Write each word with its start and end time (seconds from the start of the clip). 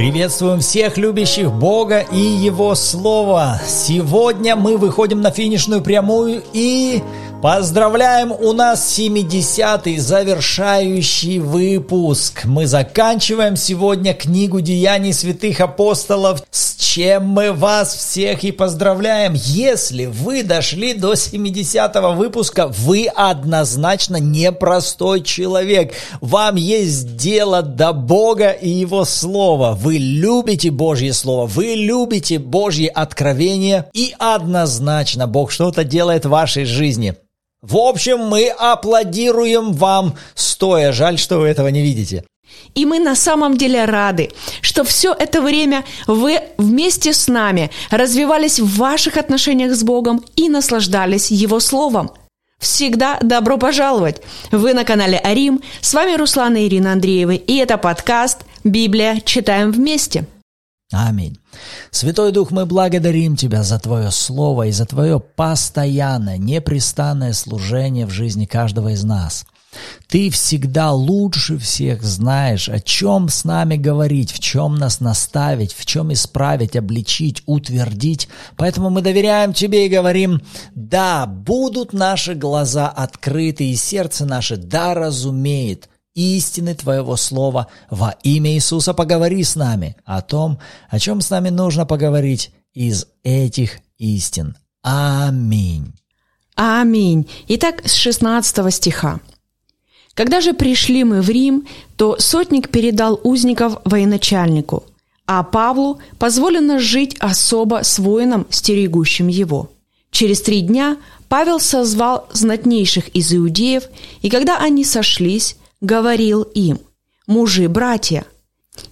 Приветствуем 0.00 0.60
всех 0.60 0.96
любящих 0.96 1.52
Бога 1.52 2.00
и 2.00 2.16
Его 2.16 2.74
Слово. 2.74 3.60
Сегодня 3.66 4.56
мы 4.56 4.78
выходим 4.78 5.20
на 5.20 5.30
финишную 5.30 5.82
прямую 5.82 6.42
и 6.54 7.02
поздравляем 7.42 8.32
у 8.32 8.52
нас 8.52 8.98
70-й 8.98 9.96
завершающий 9.98 11.38
выпуск. 11.38 12.44
Мы 12.44 12.66
заканчиваем 12.66 13.56
сегодня 13.56 14.12
книгу 14.12 14.60
Деяний 14.60 15.14
святых 15.14 15.60
апостолов, 15.60 16.42
с 16.50 16.74
чем 16.74 17.28
мы 17.28 17.52
вас 17.52 17.94
всех 17.94 18.44
и 18.44 18.52
поздравляем. 18.52 19.32
Если 19.34 20.06
вы 20.06 20.42
дошли 20.42 20.92
до 20.92 21.14
70-го 21.14 22.12
выпуска, 22.12 22.68
вы 22.68 23.06
однозначно 23.06 24.16
непростой 24.16 25.22
человек. 25.22 25.94
Вам 26.20 26.56
есть 26.56 27.16
дело 27.16 27.62
до 27.62 27.92
Бога 27.92 28.50
и 28.50 28.68
Его 28.68 29.04
Слова. 29.04 29.72
Вы 29.72 29.96
любите 29.96 30.70
Божье 30.70 31.14
Слово, 31.14 31.46
вы 31.46 31.74
любите 31.74 32.38
Божье 32.38 32.88
откровение, 32.88 33.88
и 33.94 34.14
однозначно 34.18 35.26
Бог 35.26 35.50
что-то 35.52 35.84
делает 35.84 36.26
в 36.26 36.30
вашей 36.30 36.64
жизни. 36.66 37.14
В 37.62 37.76
общем, 37.76 38.20
мы 38.20 38.48
аплодируем 38.48 39.72
вам 39.72 40.14
стоя. 40.34 40.92
Жаль, 40.92 41.18
что 41.18 41.38
вы 41.38 41.48
этого 41.48 41.68
не 41.68 41.82
видите. 41.82 42.24
И 42.74 42.86
мы 42.86 42.98
на 42.98 43.14
самом 43.14 43.56
деле 43.56 43.84
рады, 43.84 44.30
что 44.60 44.82
все 44.84 45.12
это 45.12 45.42
время 45.42 45.84
вы 46.06 46.40
вместе 46.56 47.12
с 47.12 47.28
нами 47.28 47.70
развивались 47.90 48.60
в 48.60 48.78
ваших 48.78 49.16
отношениях 49.16 49.74
с 49.74 49.82
Богом 49.82 50.24
и 50.36 50.48
наслаждались 50.48 51.30
Его 51.30 51.60
Словом. 51.60 52.10
Всегда 52.58 53.18
добро 53.22 53.56
пожаловать! 53.56 54.20
Вы 54.50 54.74
на 54.74 54.84
канале 54.84 55.18
Арим, 55.18 55.62
с 55.80 55.94
вами 55.94 56.16
Руслана 56.16 56.66
Ирина 56.66 56.92
Андреевы, 56.92 57.36
и 57.36 57.56
это 57.56 57.78
подкаст 57.78 58.40
«Библия. 58.64 59.20
Читаем 59.24 59.72
вместе». 59.72 60.26
Аминь. 60.92 61.38
Святой 61.92 62.32
Дух, 62.32 62.50
мы 62.50 62.66
благодарим 62.66 63.36
Тебя 63.36 63.62
за 63.62 63.78
Твое 63.78 64.10
Слово 64.10 64.66
и 64.66 64.72
за 64.72 64.86
Твое 64.86 65.20
постоянное, 65.20 66.36
непрестанное 66.36 67.32
служение 67.32 68.06
в 68.06 68.10
жизни 68.10 68.44
каждого 68.44 68.88
из 68.88 69.04
нас. 69.04 69.44
Ты 70.08 70.30
всегда 70.30 70.90
лучше 70.90 71.56
всех 71.58 72.02
знаешь, 72.02 72.68
о 72.68 72.80
чем 72.80 73.28
с 73.28 73.44
нами 73.44 73.76
говорить, 73.76 74.32
в 74.32 74.40
чем 74.40 74.74
нас 74.74 74.98
наставить, 74.98 75.74
в 75.74 75.86
чем 75.86 76.12
исправить, 76.12 76.74
обличить, 76.74 77.44
утвердить. 77.46 78.28
Поэтому 78.56 78.90
мы 78.90 79.00
доверяем 79.00 79.52
Тебе 79.52 79.86
и 79.86 79.90
говорим, 79.90 80.42
да, 80.74 81.26
будут 81.26 81.92
наши 81.92 82.34
глаза 82.34 82.88
открыты 82.88 83.70
и 83.70 83.76
сердце 83.76 84.26
наше 84.26 84.56
да 84.56 84.94
разумеет 84.94 85.88
истины 86.20 86.74
Твоего 86.74 87.16
Слова. 87.16 87.68
Во 87.90 88.14
имя 88.22 88.52
Иисуса 88.52 88.94
поговори 88.94 89.42
с 89.42 89.56
нами 89.56 89.96
о 90.04 90.22
том, 90.22 90.58
о 90.88 90.98
чем 90.98 91.20
с 91.20 91.30
нами 91.30 91.48
нужно 91.48 91.86
поговорить 91.86 92.50
из 92.74 93.06
этих 93.22 93.78
истин. 93.98 94.56
Аминь. 94.82 95.92
Аминь. 96.54 97.28
Итак, 97.48 97.82
с 97.86 97.94
16 97.94 98.74
стиха. 98.74 99.20
Когда 100.14 100.40
же 100.40 100.52
пришли 100.52 101.04
мы 101.04 101.22
в 101.22 101.30
Рим, 101.30 101.66
то 101.96 102.16
сотник 102.18 102.70
передал 102.70 103.20
узников 103.22 103.78
военачальнику, 103.84 104.84
а 105.26 105.42
Павлу 105.42 106.00
позволено 106.18 106.78
жить 106.78 107.16
особо 107.20 107.82
с 107.84 107.98
воином, 107.98 108.46
стерегущим 108.50 109.28
его. 109.28 109.70
Через 110.10 110.42
три 110.42 110.60
дня 110.60 110.96
Павел 111.28 111.60
созвал 111.60 112.26
знатнейших 112.32 113.08
из 113.10 113.32
иудеев, 113.32 113.84
и 114.20 114.28
когда 114.28 114.58
они 114.58 114.84
сошлись, 114.84 115.56
говорил 115.80 116.42
им, 116.42 116.78
«Мужи, 117.26 117.68
братья, 117.68 118.24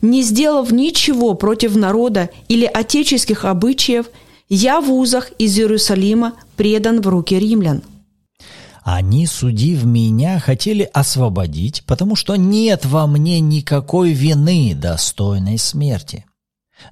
не 0.03 0.23
сделав 0.23 0.71
ничего 0.71 1.35
против 1.35 1.77
народа 1.77 2.31
или 2.49 2.65
отеческих 2.67 3.45
обычаев, 3.45 4.07
я 4.49 4.81
в 4.81 4.93
узах 4.93 5.31
из 5.39 5.59
Иерусалима 5.59 6.35
предан 6.57 7.01
в 7.01 7.09
руки 7.09 7.39
римлян». 7.39 7.83
Они, 8.85 9.27
судив 9.27 9.85
меня, 9.85 10.41
хотели 10.41 10.89
освободить, 10.95 11.85
потому 11.85 12.17
что 12.17 12.37
нет 12.37 12.87
во 12.87 13.07
мне 13.07 13.39
никакой 13.39 14.13
вины, 14.13 14.75
достойной 14.75 15.59
смерти. 15.59 16.25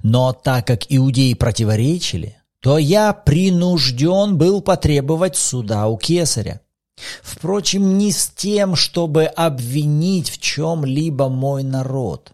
Но 0.03 0.31
так 0.31 0.67
как 0.67 0.81
иудеи 0.89 1.33
противоречили, 1.33 2.37
то 2.59 2.77
я 2.77 3.13
принужден 3.13 4.37
был 4.37 4.61
потребовать 4.61 5.37
суда 5.37 5.87
у 5.87 5.97
кесаря. 5.97 6.61
Впрочем, 7.21 7.97
не 7.97 8.11
с 8.11 8.27
тем, 8.35 8.75
чтобы 8.75 9.25
обвинить 9.25 10.29
в 10.29 10.39
чем-либо 10.39 11.29
мой 11.29 11.63
народ. 11.63 12.31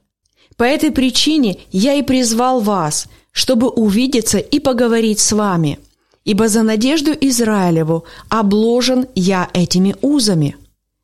По 0.55 0.63
этой 0.63 0.91
причине 0.91 1.57
я 1.71 1.93
и 1.95 2.01
призвал 2.01 2.59
вас, 2.61 3.07
чтобы 3.31 3.69
увидеться 3.69 4.37
и 4.37 4.59
поговорить 4.59 5.19
с 5.19 5.31
вами– 5.31 5.79
ибо 6.25 6.47
за 6.47 6.63
надежду 6.63 7.11
Израилеву 7.11 8.05
обложен 8.29 9.07
я 9.15 9.49
этими 9.53 9.95
узами». 10.01 10.55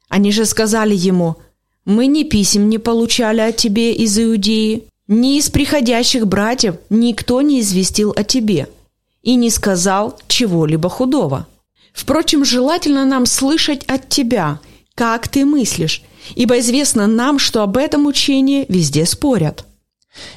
Они 0.07 0.31
же 0.31 0.45
сказали 0.45 0.95
ему, 0.95 1.35
«Мы 1.85 2.07
ни 2.07 2.23
писем 2.23 2.69
не 2.69 2.77
получали 2.77 3.41
о 3.41 3.51
тебе 3.51 3.93
из 3.93 4.17
Иудеи, 4.17 4.85
ни 5.07 5.37
из 5.37 5.49
приходящих 5.49 6.27
братьев 6.27 6.75
никто 6.89 7.41
не 7.41 7.61
известил 7.61 8.13
о 8.15 8.23
тебе 8.23 8.67
и 9.23 9.35
не 9.35 9.49
сказал 9.49 10.17
чего-либо 10.27 10.89
худого. 10.89 11.47
Впрочем, 11.93 12.45
желательно 12.45 13.05
нам 13.05 13.25
слышать 13.25 13.83
от 13.85 14.09
тебя, 14.09 14.59
как 14.95 15.27
ты 15.27 15.45
мыслишь, 15.45 16.03
ибо 16.35 16.59
известно 16.59 17.07
нам, 17.07 17.39
что 17.39 17.63
об 17.63 17.77
этом 17.77 18.05
учении 18.05 18.65
везде 18.69 19.05
спорят». 19.05 19.65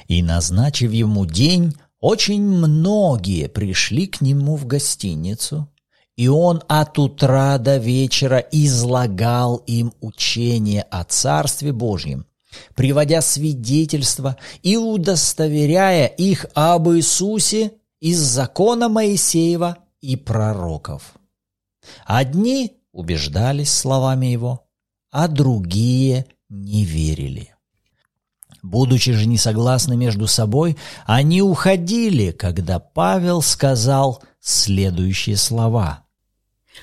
И, 0.07 0.23
назначив 0.23 0.93
ему 0.93 1.27
день, 1.27 1.75
очень 2.01 2.43
многие 2.43 3.49
пришли 3.49 4.07
к 4.07 4.21
нему 4.21 4.57
в 4.57 4.67
гостиницу, 4.67 5.69
и 6.17 6.29
он 6.29 6.63
от 6.69 6.99
утра 6.99 7.59
до 7.59 7.79
вечера 7.79 8.39
излагал 8.39 9.57
им 9.67 9.93
учение 10.01 10.83
о 10.83 11.05
Царстве 11.05 11.73
Божьем, 11.73 12.27
приводя 12.75 13.23
свидетельства 13.23 14.37
и 14.63 14.77
удостоверяя 14.77 16.07
их 16.07 16.47
об 16.55 16.91
Иисусе 16.91 17.73
из 18.01 18.19
закона 18.19 18.89
Моисеева 18.89 19.79
и 20.01 20.17
пророков. 20.17 21.15
Одни 22.05 22.79
убеждались 22.93 23.73
словами 23.73 24.27
его, 24.27 24.67
а 25.11 25.29
другие 25.29 26.27
не 26.49 26.85
верили. 26.85 27.55
Будучи 28.63 29.13
же 29.13 29.27
не 29.27 29.39
согласны 29.39 29.97
между 29.97 30.27
собой, 30.27 30.77
они 31.05 31.43
уходили, 31.43 32.31
когда 32.31 32.79
Павел 32.79 33.43
сказал 33.43 34.23
следующие 34.41 35.37
слова. 35.37 36.05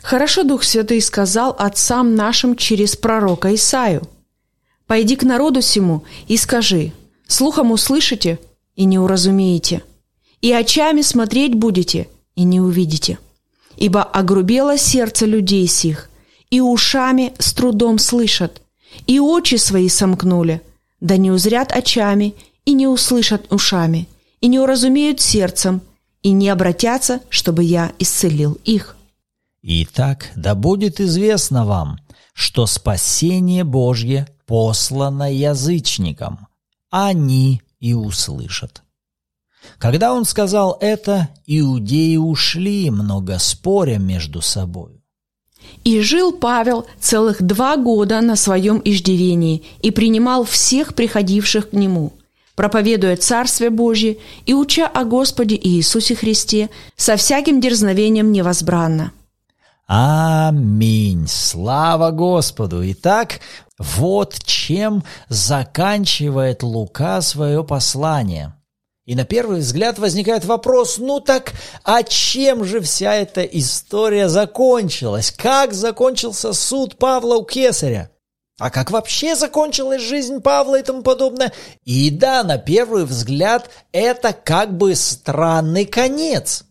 «Хорошо 0.02 0.44
Дух 0.44 0.64
Святый 0.64 1.02
сказал 1.02 1.56
отцам 1.58 2.16
нашим 2.16 2.56
через 2.56 2.96
пророка 2.96 3.56
Исаю. 3.56 4.08
Пойди 4.88 5.16
к 5.16 5.24
народу 5.24 5.62
сему 5.62 6.03
и 6.28 6.36
скажи, 6.36 6.92
слухом 7.28 7.72
услышите 7.72 8.40
и 8.75 8.86
не 8.86 9.00
уразумеете, 9.00 9.84
и 10.42 10.52
очами 10.52 11.02
смотреть 11.02 11.53
будете 11.56 12.08
и 12.36 12.44
не 12.44 12.59
увидите. 12.59 13.19
Ибо 13.80 14.04
огрубело 14.04 14.78
сердце 14.78 15.26
людей 15.26 15.66
сих, 15.68 16.10
и 16.52 16.62
ушами 16.62 17.34
с 17.40 17.54
трудом 17.54 17.98
слышат, 17.98 18.62
и 19.08 19.20
очи 19.20 19.56
свои 19.56 19.90
сомкнули– 19.90 20.62
да 21.02 21.18
не 21.18 21.32
узрят 21.32 21.72
очами, 21.72 22.36
и 22.66 22.74
не 22.74 22.88
услышат 22.88 23.52
ушами, 23.52 24.08
и 24.42 24.48
не 24.48 24.60
уразумеют 24.60 25.22
сердцем, 25.22 25.82
и 26.22 26.32
не 26.32 26.50
обратятся, 26.50 27.22
чтобы 27.30 27.64
я 27.64 27.94
исцелил 28.00 28.58
их. 28.66 28.96
Итак, 29.62 30.32
да 30.36 30.56
будет 30.56 31.00
известно 31.00 31.66
вам, 31.66 32.00
что 32.34 32.66
спасение 32.66 33.64
Божье 33.64 34.28
послано 34.46 35.34
язычникам, 35.34 36.48
они 36.90 37.62
и 37.80 37.94
услышат. 37.94 38.84
Когда 39.78 40.14
он 40.14 40.26
сказал 40.26 40.78
это, 40.82 41.30
иудеи 41.46 42.18
ушли, 42.18 42.90
много 42.90 43.40
споря 43.40 43.98
между 43.98 44.42
собой. 44.42 45.02
И 45.84 46.02
жил 46.02 46.32
Павел 46.34 46.86
целых 47.00 47.42
два 47.42 47.78
года 47.78 48.22
на 48.22 48.36
своем 48.36 48.82
иждивении 48.84 49.64
и 49.82 49.92
принимал 49.92 50.44
всех 50.44 50.96
приходивших 50.96 51.70
к 51.70 51.74
нему, 51.74 52.14
проповедуя 52.56 53.16
Царствие 53.16 53.70
Божье 53.70 54.18
и 54.46 54.54
уча 54.54 54.88
о 54.88 55.06
Господе 55.06 55.56
Иисусе 55.56 56.16
Христе 56.16 56.70
со 56.98 57.16
всяким 57.16 57.62
дерзновением 57.62 58.32
невозбранно. 58.32 59.12
Аминь. 59.88 61.26
Слава 61.28 62.12
Господу. 62.12 62.82
Итак, 62.92 63.40
вот 63.78 64.38
чем 64.44 65.04
заканчивает 65.30 66.64
Лука 66.64 67.22
свое 67.22 67.64
послание– 67.64 68.54
и 69.10 69.16
на 69.16 69.26
первый 69.26 69.62
взгляд 69.62 69.98
возникает 69.98 70.46
вопрос, 70.46 71.00
ну 71.00 71.20
так, 71.20 71.54
а 71.84 72.04
чем 72.04 72.64
же 72.64 72.80
вся 72.80 73.16
эта 73.16 73.42
история 73.42 74.30
закончилась? 74.30 75.32
Как 75.32 75.74
закончился 75.74 76.54
суд 76.54 76.96
Павла 77.00 77.38
у 77.38 77.44
Кесаря? 77.44 78.12
а 78.60 78.70
как 78.70 78.92
вообще 78.92 79.36
закончилась 79.36 80.04
жизнь 80.04 80.42
Павла 80.42 80.80
и 80.80 80.84
тому 80.84 81.02
подобное. 81.02 81.54
И 81.86 82.12
да, 82.12 82.44
на 82.44 82.60
первый 82.60 83.06
взгляд, 83.06 83.72
это 83.94 84.32
как 84.32 84.78
бы 84.78 84.94
странный 84.94 85.86
конец. 85.86 86.66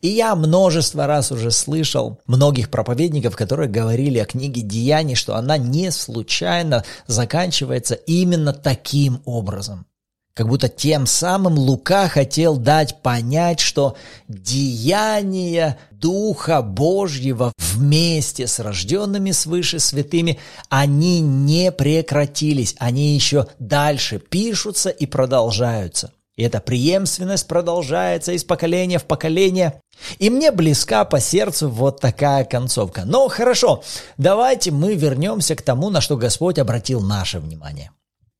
И 0.00 0.08
я 0.08 0.36
множество 0.36 1.08
раз 1.08 1.32
уже 1.32 1.50
слышал 1.50 2.20
многих 2.26 2.70
проповедников, 2.70 3.34
которые 3.34 3.68
говорили 3.68 4.18
о 4.18 4.26
книге 4.26 4.60
Деяний, 4.60 5.16
что 5.16 5.34
она 5.34 5.58
не 5.58 5.90
случайно 5.90 6.84
заканчивается 7.08 7.94
именно 7.94 8.52
таким 8.52 9.22
образом. 9.24 9.86
Как 10.34 10.48
будто 10.48 10.68
тем 10.68 11.06
самым 11.06 11.56
Лука 11.56 12.08
хотел 12.08 12.56
дать 12.56 13.02
понять, 13.02 13.60
что 13.60 13.96
деяния 14.26 15.78
Духа 15.92 16.60
Божьего 16.60 17.52
вместе 17.56 18.48
с 18.48 18.58
рожденными 18.58 19.30
свыше 19.30 19.78
святыми, 19.78 20.40
они 20.68 21.20
не 21.20 21.70
прекратились, 21.70 22.74
они 22.80 23.14
еще 23.14 23.46
дальше 23.60 24.18
пишутся 24.18 24.90
и 24.90 25.06
продолжаются. 25.06 26.10
И 26.34 26.42
эта 26.42 26.60
преемственность 26.60 27.46
продолжается 27.46 28.32
из 28.32 28.42
поколения 28.42 28.98
в 28.98 29.04
поколение. 29.04 29.80
И 30.18 30.30
мне 30.30 30.50
близка 30.50 31.04
по 31.04 31.20
сердцу 31.20 31.68
вот 31.68 32.00
такая 32.00 32.44
концовка. 32.44 33.04
Но 33.04 33.28
хорошо, 33.28 33.84
давайте 34.18 34.72
мы 34.72 34.96
вернемся 34.96 35.54
к 35.54 35.62
тому, 35.62 35.90
на 35.90 36.00
что 36.00 36.16
Господь 36.16 36.58
обратил 36.58 37.00
наше 37.00 37.38
внимание. 37.38 37.92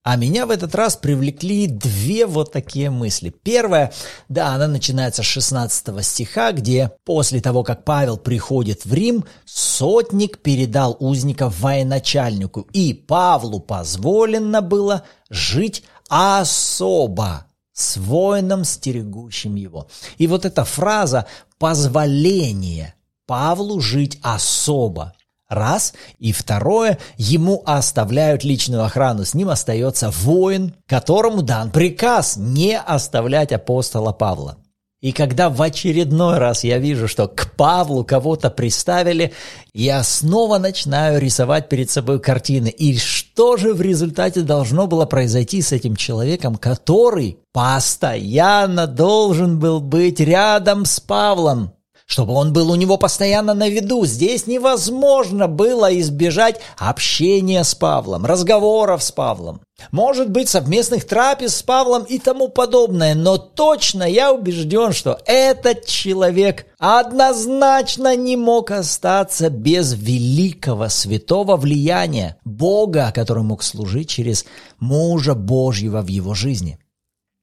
А 0.05 0.17
меня 0.17 0.45
в 0.45 0.51
этот 0.51 0.75
раз 0.75 0.97
привлекли 0.97 1.67
две 1.67 2.27
вот 2.27 2.53
такие 2.53 2.91
мысли. 2.91 3.31
Первая, 3.31 3.91
да, 4.29 4.49
она 4.49 4.69
начинается 4.69 5.23
с 5.23 5.27
16 5.27 6.05
стиха, 6.05 6.53
где 6.53 6.93
после 7.05 7.41
того, 7.41 7.65
как 7.65 7.87
Павел 7.87 8.19
приходит 8.19 8.85
в 8.85 8.93
Рим, 8.93 9.25
сотник 9.47 10.43
передал 10.43 10.95
узников 11.01 11.59
военачальнику, 11.59 12.69
и 12.75 12.93
Павлу 12.93 13.61
позволено 13.61 14.61
было 14.61 15.05
жить 15.31 15.85
особо 16.11 17.47
с 17.73 17.97
воином, 17.97 18.65
стерегущим 18.65 19.55
его. 19.55 19.89
И 20.19 20.27
вот 20.27 20.45
эта 20.45 20.67
фраза 20.67 21.25
«позволение» 21.59 22.95
Павлу 23.27 23.81
жить 23.81 24.19
особо– 24.23 25.15
Раз. 25.55 25.95
И 26.19 26.33
второе, 26.33 26.99
ему 27.17 27.63
оставляют 27.65 28.45
личную 28.45 28.85
охрану. 28.85 29.25
С 29.25 29.35
ним 29.35 29.49
остается 29.49 30.11
воин, 30.11 30.75
которому 30.87 31.43
дан 31.43 31.71
приказ 31.71 32.37
не 32.37 32.79
оставлять 32.79 33.53
апостола 33.53 34.13
Павла. 34.13 34.59
И 35.05 35.13
когда 35.13 35.51
в 35.51 35.61
очередной 35.61 36.39
раз 36.39 36.65
я 36.65 36.79
вижу, 36.79 37.09
что 37.09 37.29
к 37.29 37.53
Павлу 37.59 38.05
кого-то 38.05 38.49
приставили, 38.49 39.35
я 39.75 40.03
снова 40.03 40.57
начинаю 40.57 41.21
рисовать 41.21 41.69
перед 41.69 41.91
собой 41.91 42.21
картины. 42.21 42.69
И 42.69 42.97
что 42.97 43.59
же 43.59 43.75
в 43.75 43.83
результате 43.83 44.41
должно 44.41 44.87
было 44.87 45.05
произойти 45.05 45.61
с 45.61 45.73
этим 45.73 45.95
человеком, 45.95 46.57
который 46.57 47.37
постоянно 47.53 48.87
должен 48.87 49.59
был 49.59 49.81
быть 49.81 50.21
рядом 50.21 50.87
с 50.87 51.01
Павлом? 51.01 51.75
Чтобы 52.15 52.35
он 52.35 52.53
был 52.53 52.71
у 52.71 52.77
него 52.77 52.97
постоянно 52.97 53.55
на 53.55 53.69
виду. 53.69 54.07
Здесь 54.07 54.47
невозможно 54.47 55.49
было 55.49 55.93
избежать 55.99 56.61
общения 56.79 57.65
с 57.65 57.75
Павлом, 57.75 58.25
разговоров 58.25 59.03
с 59.03 59.11
Павлом. 59.11 59.63
Может 59.91 60.31
быть, 60.31 60.49
совместных 60.49 61.09
трапез 61.09 61.57
с 61.57 61.65
Павлом 61.65 62.05
и 62.05 62.21
тому 62.21 62.47
подобное, 62.47 63.17
но 63.17 63.37
точно 63.37 64.05
я 64.05 64.33
убежден, 64.33 64.93
что 64.93 65.19
этот 65.27 65.87
человек 65.87 66.67
однозначно 66.79 68.15
не 68.15 68.37
мог 68.37 68.71
остаться 68.71 69.51
без 69.51 69.95
великого 69.95 70.91
святого 70.91 71.57
влияния 71.57 72.37
Бога, 72.45 73.11
который 73.13 73.43
мог 73.43 73.65
служить 73.65 74.09
через 74.09 74.45
мужа 74.79 75.35
Божьего 75.35 76.01
в 76.01 76.07
его 76.07 76.33
жизни. 76.33 76.79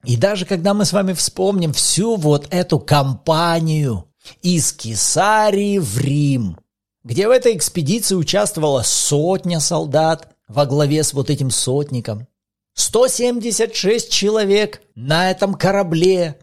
И 0.05 0.15
даже 0.15 0.45
когда 0.45 0.73
мы 0.73 0.85
с 0.85 0.93
вами 0.93 1.11
вспомним 1.11 1.73
всю 1.73 2.15
вот 2.15 2.47
эту 2.51 2.79
кампанию, 2.79 4.05
из 4.41 4.73
Кесарии 4.73 5.77
в 5.77 5.97
Рим, 5.97 6.57
где 7.03 7.27
в 7.27 7.31
этой 7.31 7.55
экспедиции 7.55 8.15
участвовала 8.15 8.83
сотня 8.83 9.59
солдат 9.59 10.29
во 10.47 10.65
главе 10.65 11.03
с 11.03 11.13
вот 11.13 11.29
этим 11.29 11.49
сотником. 11.49 12.27
176 12.75 14.09
человек 14.11 14.81
на 14.95 15.31
этом 15.31 15.55
корабле. 15.55 16.37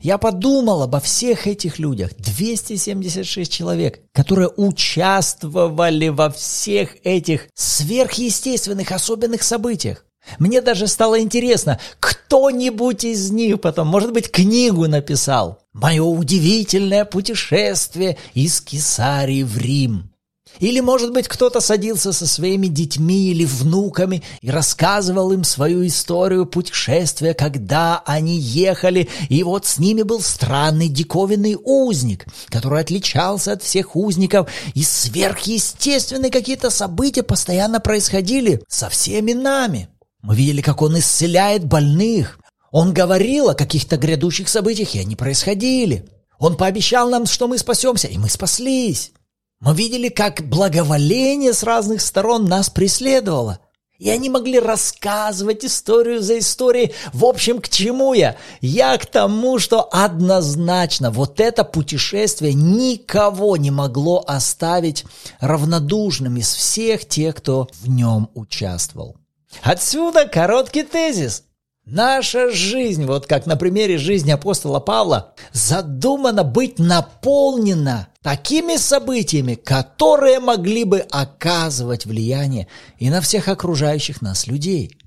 Я 0.00 0.18
подумал 0.18 0.82
обо 0.82 1.00
всех 1.00 1.46
этих 1.46 1.78
людях, 1.78 2.10
276 2.18 3.50
человек, 3.50 4.00
которые 4.12 4.50
участвовали 4.56 6.08
во 6.08 6.30
всех 6.30 6.96
этих 7.04 7.48
сверхъестественных 7.54 8.92
особенных 8.92 9.42
событиях. 9.42 10.04
Мне 10.38 10.60
даже 10.60 10.86
стало 10.88 11.20
интересно, 11.20 11.80
кто-нибудь 12.00 13.04
из 13.04 13.30
них 13.30 13.60
потом, 13.60 13.88
может 13.88 14.12
быть, 14.12 14.30
книгу 14.30 14.86
написал. 14.86 15.62
«Мое 15.80 16.02
удивительное 16.02 17.04
путешествие 17.04 18.18
из 18.34 18.60
Кесарии 18.60 19.44
в 19.44 19.56
Рим». 19.58 20.10
Или, 20.58 20.80
может 20.80 21.12
быть, 21.12 21.28
кто-то 21.28 21.60
садился 21.60 22.12
со 22.12 22.26
своими 22.26 22.66
детьми 22.66 23.30
или 23.30 23.44
внуками 23.44 24.24
и 24.40 24.50
рассказывал 24.50 25.30
им 25.30 25.44
свою 25.44 25.86
историю 25.86 26.46
путешествия, 26.46 27.32
когда 27.32 28.02
они 28.04 28.36
ехали, 28.36 29.08
и 29.28 29.44
вот 29.44 29.66
с 29.66 29.78
ними 29.78 30.02
был 30.02 30.20
странный 30.20 30.88
диковинный 30.88 31.56
узник, 31.62 32.26
который 32.48 32.80
отличался 32.80 33.52
от 33.52 33.62
всех 33.62 33.94
узников, 33.94 34.50
и 34.74 34.82
сверхъестественные 34.82 36.32
какие-то 36.32 36.70
события 36.70 37.22
постоянно 37.22 37.78
происходили 37.78 38.60
со 38.66 38.88
всеми 38.88 39.34
нами. 39.34 39.88
Мы 40.22 40.34
видели, 40.34 40.60
как 40.60 40.82
он 40.82 40.98
исцеляет 40.98 41.64
больных. 41.64 42.40
Он 42.70 42.92
говорил 42.92 43.50
о 43.50 43.54
каких-то 43.54 43.96
грядущих 43.96 44.48
событиях, 44.48 44.94
и 44.94 45.00
они 45.00 45.16
происходили. 45.16 46.08
Он 46.38 46.56
пообещал 46.56 47.08
нам, 47.08 47.26
что 47.26 47.48
мы 47.48 47.58
спасемся, 47.58 48.08
и 48.08 48.18
мы 48.18 48.28
спаслись. 48.28 49.12
Мы 49.60 49.74
видели, 49.74 50.08
как 50.08 50.42
благоволение 50.48 51.52
с 51.52 51.62
разных 51.62 52.00
сторон 52.00 52.44
нас 52.44 52.70
преследовало. 52.70 53.58
И 53.98 54.08
они 54.10 54.30
могли 54.30 54.60
рассказывать 54.60 55.64
историю 55.64 56.22
за 56.22 56.38
историей. 56.38 56.92
В 57.12 57.24
общем, 57.24 57.60
к 57.60 57.68
чему 57.68 58.14
я? 58.14 58.36
Я 58.60 58.96
к 58.96 59.06
тому, 59.06 59.58
что 59.58 59.88
однозначно 59.90 61.10
вот 61.10 61.40
это 61.40 61.64
путешествие 61.64 62.54
никого 62.54 63.56
не 63.56 63.72
могло 63.72 64.22
оставить 64.24 65.04
равнодушным 65.40 66.36
из 66.36 66.54
всех 66.54 67.08
тех, 67.08 67.34
кто 67.34 67.66
в 67.80 67.88
нем 67.88 68.30
участвовал. 68.34 69.16
Отсюда 69.62 70.28
короткий 70.28 70.84
тезис. 70.84 71.42
Наша 71.90 72.50
жизнь, 72.50 73.06
вот 73.06 73.26
как 73.26 73.46
на 73.46 73.56
примере 73.56 73.96
жизни 73.96 74.30
апостола 74.30 74.78
Павла, 74.78 75.32
задумана 75.52 76.44
быть 76.44 76.78
наполнена 76.78 78.08
такими 78.20 78.76
событиями, 78.76 79.54
которые 79.54 80.38
могли 80.38 80.84
бы 80.84 80.98
оказывать 80.98 82.04
влияние 82.04 82.68
и 82.98 83.08
на 83.08 83.22
всех 83.22 83.48
окружающих 83.48 84.20
нас 84.20 84.46
людей. 84.46 84.98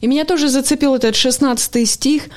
И 0.00 0.06
меня 0.06 0.24
тоже 0.24 0.48
зацепил 0.48 0.94
этот 0.94 1.16
16 1.16 1.86
стих, 1.86 2.28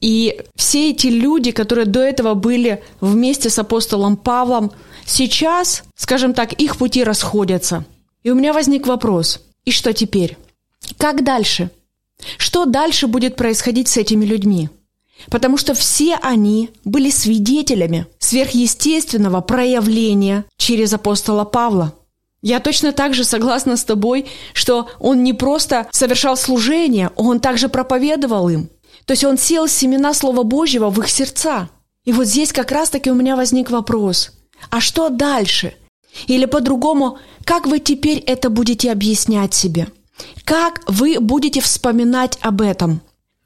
и 0.00 0.40
все 0.56 0.90
эти 0.90 1.08
люди, 1.08 1.50
которые 1.50 1.84
до 1.84 2.00
этого 2.00 2.32
были 2.32 2.82
вместе 3.02 3.50
с 3.50 3.58
апостолом 3.58 4.16
Павлом, 4.16 4.72
сейчас, 5.04 5.84
скажем 5.94 6.32
так, 6.32 6.54
их 6.54 6.78
пути 6.78 7.04
расходятся. 7.04 7.84
И 8.22 8.30
у 8.30 8.34
меня 8.34 8.54
возник 8.54 8.86
вопрос, 8.86 9.40
и 9.66 9.72
что 9.72 9.92
теперь? 9.92 10.38
Как 10.96 11.22
дальше? 11.22 11.70
Что 12.38 12.64
дальше 12.64 13.06
будет 13.06 13.36
происходить 13.36 13.88
с 13.88 13.96
этими 13.96 14.24
людьми? 14.24 14.70
Потому 15.30 15.56
что 15.56 15.74
все 15.74 16.16
они 16.16 16.70
были 16.84 17.10
свидетелями 17.10 18.06
сверхъестественного 18.18 19.40
проявления 19.40 20.44
через 20.56 20.92
апостола 20.92 21.44
Павла. 21.44 21.94
Я 22.42 22.60
точно 22.60 22.92
так 22.92 23.14
же 23.14 23.24
согласна 23.24 23.76
с 23.76 23.84
тобой, 23.84 24.26
что 24.52 24.88
он 24.98 25.22
не 25.22 25.32
просто 25.32 25.86
совершал 25.92 26.36
служение, 26.36 27.10
он 27.16 27.40
также 27.40 27.68
проповедовал 27.68 28.48
им. 28.50 28.68
То 29.06 29.12
есть 29.12 29.24
он 29.24 29.38
сел 29.38 29.66
семена 29.66 30.12
Слова 30.12 30.42
Божьего 30.42 30.90
в 30.90 31.00
их 31.00 31.08
сердца. 31.08 31.70
И 32.04 32.12
вот 32.12 32.26
здесь 32.26 32.52
как 32.52 32.70
раз-таки 32.70 33.10
у 33.10 33.14
меня 33.14 33.36
возник 33.36 33.70
вопрос. 33.70 34.32
А 34.70 34.80
что 34.80 35.08
дальше? 35.08 35.74
Или 36.26 36.44
по-другому, 36.44 37.18
как 37.44 37.66
вы 37.66 37.78
теперь 37.78 38.18
это 38.18 38.50
будете 38.50 38.92
объяснять 38.92 39.54
себе? 39.54 39.88
Как 40.44 40.82
вы 40.86 41.18
будете 41.20 41.60
вспоминать 41.60 42.38
об 42.40 42.60
этом? 42.60 43.02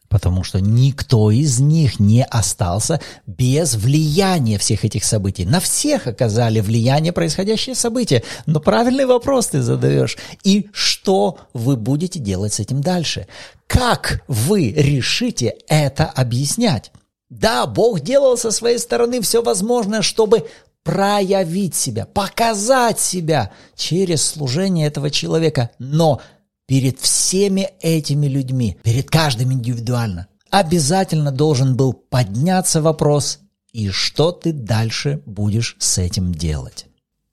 Потому 0.09 0.43
что 0.43 0.61
никто 0.61 1.31
из 1.31 1.61
них 1.61 2.01
не 2.01 2.25
остался 2.25 3.01
без 3.27 3.75
влияния 3.75 4.57
всех 4.59 4.85
этих 4.85 5.05
событий. 5.05 5.45
На 5.45 5.61
всех 5.61 6.07
оказали 6.07 6.61
влияние 6.61 7.13
происходящие 7.13 7.75
события. 7.75 8.23
Но 8.47 8.59
правильный 8.59 9.05
вопрос 9.05 9.49
ты 9.49 9.61
задаешь. 9.61 10.17
И 10.45 10.71
что 10.73 11.39
вы 11.53 11.77
будете 11.77 12.19
делать 12.19 12.55
с 12.55 12.61
этим 12.61 12.81
дальше? 12.81 13.27
Как 13.67 14.23
вы 14.29 14.73
решите 14.73 15.57
это 15.69 16.07
объяснять? 16.07 16.91
Да, 17.29 17.67
Бог 17.67 18.01
делал 18.01 18.39
со 18.39 18.51
своей 18.51 18.79
стороны 18.79 19.21
все 19.21 19.43
возможное, 19.43 20.01
чтобы 20.01 20.49
проявить 20.83 21.75
себя, 21.75 22.07
показать 22.07 22.99
себя 22.99 23.53
через 23.77 24.25
служение 24.25 24.87
этого 24.87 25.11
человека. 25.11 25.69
Но 25.79 26.23
перед 26.69 27.01
всеми 27.01 27.71
этими 27.81 28.27
людьми, 28.27 28.77
перед 28.85 29.11
каждым 29.11 29.53
индивидуально, 29.55 30.29
обязательно 30.51 31.33
должен 31.33 31.75
был 31.75 31.95
подняться 31.95 32.83
вопрос, 32.83 33.41
и 33.73 33.89
что 33.89 34.33
ты 34.33 34.53
дальше 34.53 35.23
будешь 35.25 35.77
с 35.79 35.97
этим 35.99 36.33
делать. 36.33 36.87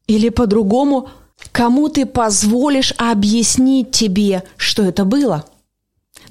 Или 0.08 0.30
по-другому, 0.30 1.10
кому 1.51 1.89
ты 1.89 2.06
позволишь 2.06 2.94
объяснить 2.98 3.92
тебе, 3.92 4.44
что 4.56 4.84
это 4.84 5.04
было. 5.04 5.46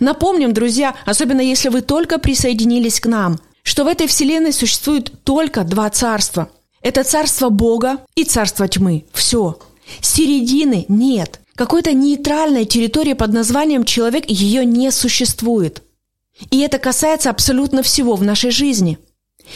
Напомним, 0.00 0.54
друзья, 0.54 0.94
особенно 1.04 1.42
если 1.42 1.68
вы 1.68 1.82
только 1.82 2.18
присоединились 2.18 3.00
к 3.00 3.06
нам, 3.06 3.38
что 3.62 3.84
в 3.84 3.88
этой 3.88 4.06
вселенной 4.06 4.52
существует 4.52 5.12
только 5.24 5.64
два 5.64 5.90
царства. 5.90 6.48
Это 6.80 7.04
царство 7.04 7.50
Бога 7.50 7.98
и 8.14 8.24
царство 8.24 8.66
тьмы. 8.66 9.04
Все. 9.12 9.58
Середины 10.00 10.86
нет. 10.88 11.40
Какой-то 11.56 11.92
нейтральной 11.92 12.64
территории 12.64 13.12
под 13.12 13.32
названием 13.32 13.84
человек 13.84 14.24
ее 14.28 14.64
не 14.64 14.90
существует. 14.90 15.82
И 16.50 16.60
это 16.60 16.78
касается 16.78 17.30
абсолютно 17.30 17.82
всего 17.82 18.16
в 18.16 18.24
нашей 18.24 18.50
жизни. 18.50 18.98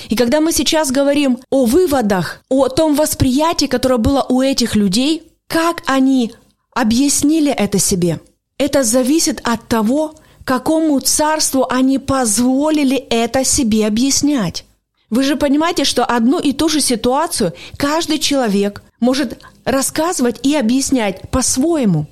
И 0.08 0.16
когда 0.16 0.40
мы 0.40 0.52
сейчас 0.52 0.90
говорим 0.92 1.38
о 1.50 1.64
выводах, 1.64 2.40
о 2.48 2.68
том 2.68 2.94
восприятии, 2.94 3.66
которое 3.66 3.96
было 3.96 4.24
у 4.28 4.42
этих 4.42 4.76
людей, 4.76 5.22
как 5.48 5.82
они 5.86 6.34
объяснили 6.72 7.50
это 7.50 7.78
себе, 7.78 8.20
это 8.58 8.84
зависит 8.84 9.40
от 9.44 9.66
того, 9.66 10.14
какому 10.44 11.00
царству 11.00 11.66
они 11.68 11.98
позволили 11.98 12.96
это 12.96 13.44
себе 13.44 13.86
объяснять. 13.86 14.64
Вы 15.10 15.22
же 15.22 15.36
понимаете, 15.36 15.84
что 15.84 16.04
одну 16.04 16.38
и 16.38 16.52
ту 16.52 16.68
же 16.68 16.80
ситуацию 16.80 17.54
каждый 17.76 18.18
человек 18.18 18.82
может 19.00 19.42
рассказывать 19.64 20.40
и 20.42 20.54
объяснять 20.54 21.30
по-своему. 21.30 22.06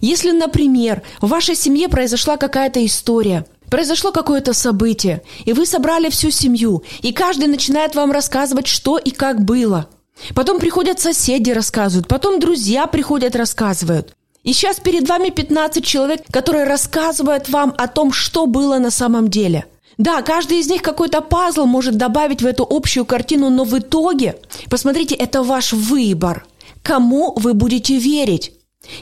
Если, 0.00 0.30
например, 0.30 1.02
в 1.20 1.28
вашей 1.28 1.54
семье 1.54 1.88
произошла 1.88 2.36
какая-то 2.36 2.84
история– 2.84 3.46
Произошло 3.70 4.12
какое-то 4.12 4.54
событие, 4.54 5.22
и 5.44 5.52
вы 5.52 5.66
собрали 5.66 6.08
всю 6.08 6.30
семью, 6.30 6.84
и 7.02 7.12
каждый 7.12 7.48
начинает 7.48 7.94
вам 7.94 8.12
рассказывать, 8.12 8.66
что 8.66 8.96
и 8.96 9.10
как 9.10 9.44
было. 9.44 9.88
Потом 10.34 10.58
приходят 10.58 11.00
соседи, 11.00 11.50
рассказывают, 11.50 12.08
потом 12.08 12.40
друзья 12.40 12.86
приходят, 12.86 13.36
рассказывают. 13.36 14.14
И 14.42 14.52
сейчас 14.52 14.80
перед 14.80 15.06
вами 15.06 15.28
15 15.28 15.84
человек, 15.84 16.22
которые 16.30 16.64
рассказывают 16.64 17.50
вам 17.50 17.74
о 17.76 17.88
том, 17.88 18.12
что 18.12 18.46
было 18.46 18.78
на 18.78 18.90
самом 18.90 19.28
деле. 19.28 19.66
Да, 19.98 20.22
каждый 20.22 20.60
из 20.60 20.68
них 20.68 20.82
какой-то 20.82 21.20
пазл 21.20 21.66
может 21.66 21.96
добавить 21.96 22.40
в 22.40 22.46
эту 22.46 22.66
общую 22.68 23.04
картину, 23.04 23.50
но 23.50 23.64
в 23.64 23.78
итоге, 23.78 24.36
посмотрите, 24.70 25.14
это 25.14 25.42
ваш 25.42 25.72
выбор. 25.72 26.46
Кому 26.82 27.34
вы 27.36 27.52
будете 27.52 27.98
верить? 27.98 28.52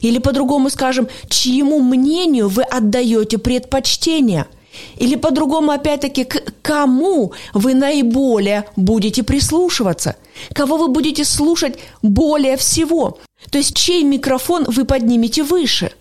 Или 0.01 0.19
по-другому 0.19 0.71
скажем, 0.71 1.07
чьему 1.29 1.81
мнению 1.81 2.49
вы 2.49 2.63
отдаете 2.63 3.39
предпочтение– 3.39 4.47
или 4.97 5.15
по-другому, 5.17 5.73
опять-таки, 5.73 6.25
к 6.25 6.43
кому 6.63 7.33
вы 7.55 7.75
наиболее 7.75 8.67
будете 8.77 9.23
прислушиваться? 9.23 10.17
Кого 10.53 10.77
вы 10.77 10.89
будете 10.89 11.25
слушать 11.25 11.79
более 12.03 12.57
всего? 12.57 13.19
То 13.51 13.59
есть, 13.59 13.77
чей 13.77 14.05
микрофон 14.05 14.65
вы 14.65 14.85
поднимете 14.85 15.43
выше, 15.43 15.93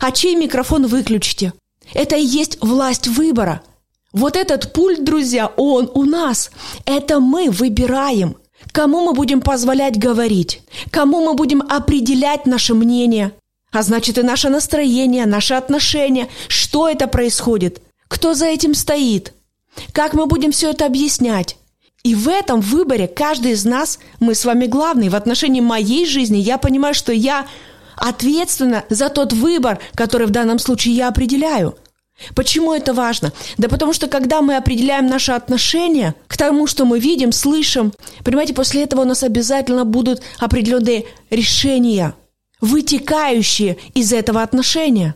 а 0.00 0.10
чей 0.10 0.34
микрофон 0.34 0.86
выключите? 0.86 1.52
Это 1.92 2.16
и 2.16 2.24
есть 2.24 2.58
власть 2.60 3.06
выбора. 3.06 3.62
Вот 4.14 4.36
этот 4.36 4.72
пульт, 4.72 5.02
друзья, 5.02 5.48
он 5.56 5.90
у 5.92 6.04
нас. 6.04 6.52
Это 6.86 7.18
мы 7.18 7.50
выбираем. 7.50 8.36
Кому 8.70 9.04
мы 9.04 9.12
будем 9.12 9.40
позволять 9.40 9.98
говорить? 9.98 10.62
Кому 10.92 11.24
мы 11.26 11.34
будем 11.34 11.62
определять 11.68 12.46
наше 12.46 12.74
мнение? 12.74 13.32
А 13.72 13.82
значит 13.82 14.16
и 14.16 14.22
наше 14.22 14.50
настроение, 14.50 15.26
наши 15.26 15.54
отношения. 15.54 16.28
Что 16.46 16.88
это 16.88 17.08
происходит? 17.08 17.82
Кто 18.06 18.34
за 18.34 18.46
этим 18.46 18.74
стоит? 18.74 19.34
Как 19.92 20.14
мы 20.14 20.26
будем 20.26 20.52
все 20.52 20.70
это 20.70 20.86
объяснять? 20.86 21.56
И 22.04 22.14
в 22.14 22.28
этом 22.28 22.60
выборе 22.60 23.08
каждый 23.08 23.52
из 23.52 23.64
нас, 23.64 23.98
мы 24.20 24.36
с 24.36 24.44
вами 24.44 24.66
главный. 24.66 25.08
В 25.08 25.16
отношении 25.16 25.60
моей 25.60 26.06
жизни 26.06 26.36
я 26.36 26.58
понимаю, 26.58 26.94
что 26.94 27.12
я 27.12 27.46
ответственна 27.96 28.84
за 28.90 29.08
тот 29.08 29.32
выбор, 29.32 29.80
который 29.96 30.28
в 30.28 30.30
данном 30.30 30.60
случае 30.60 30.94
я 30.94 31.08
определяю. 31.08 31.76
Почему 32.34 32.72
это 32.72 32.94
важно? 32.94 33.32
Да 33.58 33.68
потому 33.68 33.92
что 33.92 34.06
когда 34.06 34.40
мы 34.40 34.56
определяем 34.56 35.06
наше 35.06 35.32
отношение 35.32 36.14
к 36.28 36.36
тому, 36.36 36.66
что 36.66 36.84
мы 36.84 36.98
видим, 36.98 37.32
слышим, 37.32 37.92
понимаете, 38.22 38.54
после 38.54 38.84
этого 38.84 39.02
у 39.02 39.04
нас 39.04 39.22
обязательно 39.22 39.84
будут 39.84 40.22
определенные 40.38 41.06
решения, 41.30 42.14
вытекающие 42.60 43.76
из 43.94 44.12
этого 44.12 44.42
отношения. 44.42 45.14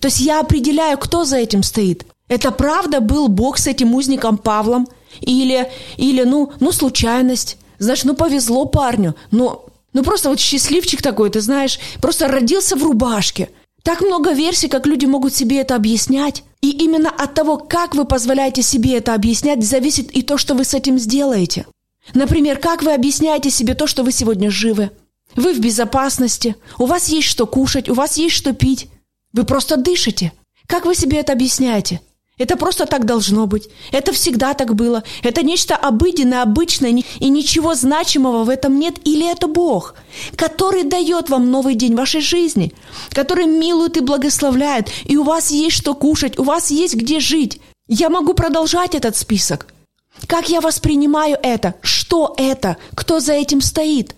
То 0.00 0.06
есть 0.06 0.20
я 0.20 0.40
определяю, 0.40 0.98
кто 0.98 1.24
за 1.24 1.36
этим 1.36 1.62
стоит. 1.62 2.06
Это 2.28 2.50
правда 2.50 3.00
был 3.00 3.28
Бог 3.28 3.58
с 3.58 3.66
этим 3.66 3.94
узником 3.94 4.38
Павлом? 4.38 4.88
Или, 5.20 5.70
или 5.96 6.24
ну, 6.24 6.52
ну, 6.60 6.72
случайность? 6.72 7.56
Знаешь, 7.78 8.04
ну, 8.04 8.14
повезло 8.14 8.66
парню. 8.66 9.14
Ну, 9.30 9.64
ну, 9.92 10.02
просто 10.02 10.28
вот 10.28 10.40
счастливчик 10.40 11.02
такой, 11.02 11.30
ты 11.30 11.40
знаешь, 11.40 11.78
просто 12.00 12.28
родился 12.28 12.76
в 12.76 12.82
рубашке. 12.82 13.48
Так 13.86 14.00
много 14.00 14.32
версий, 14.32 14.66
как 14.66 14.84
люди 14.84 15.06
могут 15.06 15.32
себе 15.32 15.60
это 15.60 15.76
объяснять. 15.76 16.42
И 16.60 16.72
именно 16.72 17.08
от 17.08 17.34
того, 17.34 17.56
как 17.56 17.94
вы 17.94 18.04
позволяете 18.04 18.60
себе 18.60 18.96
это 18.96 19.14
объяснять, 19.14 19.64
зависит 19.64 20.10
и 20.10 20.22
то, 20.22 20.38
что 20.38 20.56
вы 20.56 20.64
с 20.64 20.74
этим 20.74 20.98
сделаете. 20.98 21.66
Например, 22.12 22.58
как 22.58 22.82
вы 22.82 22.94
объясняете 22.94 23.48
себе 23.48 23.74
то, 23.74 23.86
что 23.86 24.02
вы 24.02 24.10
сегодня 24.10 24.50
живы? 24.50 24.90
Вы 25.36 25.54
в 25.54 25.60
безопасности, 25.60 26.56
у 26.80 26.86
вас 26.86 27.08
есть 27.10 27.28
что 27.28 27.46
кушать, 27.46 27.88
у 27.88 27.94
вас 27.94 28.18
есть 28.18 28.34
что 28.34 28.52
пить. 28.52 28.88
Вы 29.32 29.44
просто 29.44 29.76
дышите. 29.76 30.32
Как 30.66 30.84
вы 30.84 30.96
себе 30.96 31.18
это 31.18 31.32
объясняете? 31.32 32.00
Это 32.38 32.58
просто 32.58 32.84
так 32.84 33.06
должно 33.06 33.46
быть. 33.46 33.70
Это 33.92 34.12
всегда 34.12 34.52
так 34.52 34.74
было. 34.74 35.02
Это 35.22 35.42
нечто 35.42 35.74
обыденное, 35.74 36.42
обычное, 36.42 37.02
и 37.18 37.28
ничего 37.30 37.74
значимого 37.74 38.44
в 38.44 38.50
этом 38.50 38.78
нет. 38.78 38.96
Или 39.04 39.30
это 39.30 39.46
Бог, 39.46 39.94
который 40.36 40.82
дает 40.82 41.30
вам 41.30 41.50
новый 41.50 41.74
день 41.74 41.94
вашей 41.94 42.20
жизни, 42.20 42.74
который 43.10 43.46
милует 43.46 43.96
и 43.96 44.00
благословляет, 44.00 44.90
и 45.06 45.16
у 45.16 45.24
вас 45.24 45.50
есть 45.50 45.76
что 45.76 45.94
кушать, 45.94 46.38
у 46.38 46.42
вас 46.42 46.70
есть 46.70 46.94
где 46.94 47.20
жить. 47.20 47.58
Я 47.88 48.10
могу 48.10 48.34
продолжать 48.34 48.94
этот 48.94 49.16
список. 49.16 49.68
Как 50.26 50.50
я 50.50 50.60
воспринимаю 50.60 51.38
это? 51.42 51.74
Что 51.80 52.34
это? 52.36 52.76
Кто 52.94 53.18
за 53.18 53.32
этим 53.32 53.62
стоит? 53.62 54.14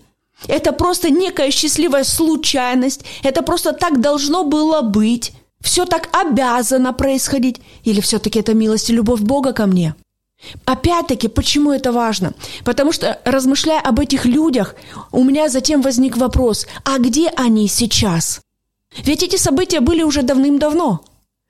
Это 0.47 0.73
просто 0.73 1.09
некая 1.09 1.51
счастливая 1.51 2.03
случайность. 2.03 3.05
Это 3.23 3.43
просто 3.43 3.71
так 3.71 4.01
должно 4.01 4.43
было 4.43 4.81
быть. 4.81 5.33
Все 5.61 5.85
так 5.85 6.09
обязано 6.15 6.93
происходить? 6.93 7.61
Или 7.83 8.01
все-таки 8.01 8.39
это 8.39 8.53
милость 8.53 8.89
и 8.89 8.93
любовь 8.93 9.21
Бога 9.21 9.53
ко 9.53 9.65
мне? 9.65 9.95
Опять-таки, 10.65 11.27
почему 11.27 11.71
это 11.71 11.91
важно? 11.91 12.33
Потому 12.63 12.93
что, 12.93 13.19
размышляя 13.25 13.81
об 13.81 13.99
этих 13.99 14.25
людях, 14.25 14.75
у 15.11 15.23
меня 15.23 15.49
затем 15.49 15.81
возник 15.81 16.15
вопрос, 16.15 16.65
а 16.85 16.97
где 16.97 17.27
они 17.29 17.67
сейчас? 17.67 18.39
Ведь 19.03 19.21
эти 19.21 19.35
события 19.35 19.81
были 19.81 20.01
уже 20.01 20.21
давным-давно. 20.21 21.01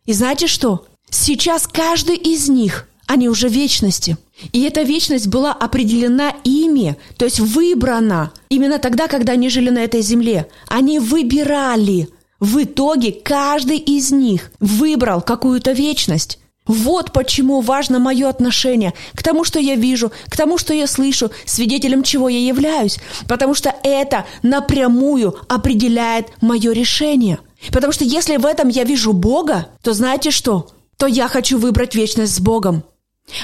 И 0.05 0.13
знаете 0.13 0.47
что? 0.47 0.87
Сейчас 1.11 1.67
каждый 1.67 2.15
из 2.15 2.49
них, 2.49 2.87
они 3.05 3.29
уже 3.29 3.47
вечности. 3.47 4.17
И 4.53 4.63
эта 4.63 4.81
вечность 4.81 5.27
была 5.27 5.53
определена 5.53 6.33
ими, 6.43 6.97
то 7.17 7.25
есть 7.25 7.39
выбрана 7.39 8.31
именно 8.49 8.79
тогда, 8.79 9.07
когда 9.07 9.33
они 9.33 9.49
жили 9.49 9.69
на 9.69 9.79
этой 9.79 10.01
земле. 10.01 10.47
Они 10.67 10.97
выбирали– 10.99 12.09
в 12.39 12.63
итоге 12.63 13.11
каждый 13.11 13.77
из 13.77 14.11
них 14.11 14.51
выбрал 14.59 15.21
какую-то 15.21 15.71
вечность. 15.71 16.39
Вот 16.65 17.13
почему 17.13 17.61
важно 17.61 17.97
мое 17.97 18.29
отношение 18.29 18.93
к 19.15 19.23
тому, 19.23 19.43
что 19.43 19.59
я 19.59 19.75
вижу, 19.75 20.11
к 20.29 20.37
тому, 20.37 20.59
что 20.59 20.71
я 20.73 20.85
слышу, 20.85 21.31
свидетелем 21.45 22.03
чего 22.03 22.29
я 22.29 22.39
являюсь, 22.39 22.99
потому 23.27 23.55
что 23.55 23.73
это 23.81 24.25
напрямую 24.43 25.35
определяет 25.49 26.27
мое 26.41 26.71
решение. 26.71 27.39
Потому 27.71 27.91
что 27.91 28.03
если 28.03 28.37
в 28.37 28.45
этом 28.45 28.69
я 28.69 28.83
вижу 28.83 29.13
Бога, 29.13 29.67
то 29.81 29.93
знаете 29.93 30.29
что? 30.29 30.69
То 30.97 31.07
я 31.07 31.27
хочу 31.27 31.57
выбрать 31.57 31.95
вечность 31.95 32.35
с 32.35 32.39
Богом. 32.39 32.83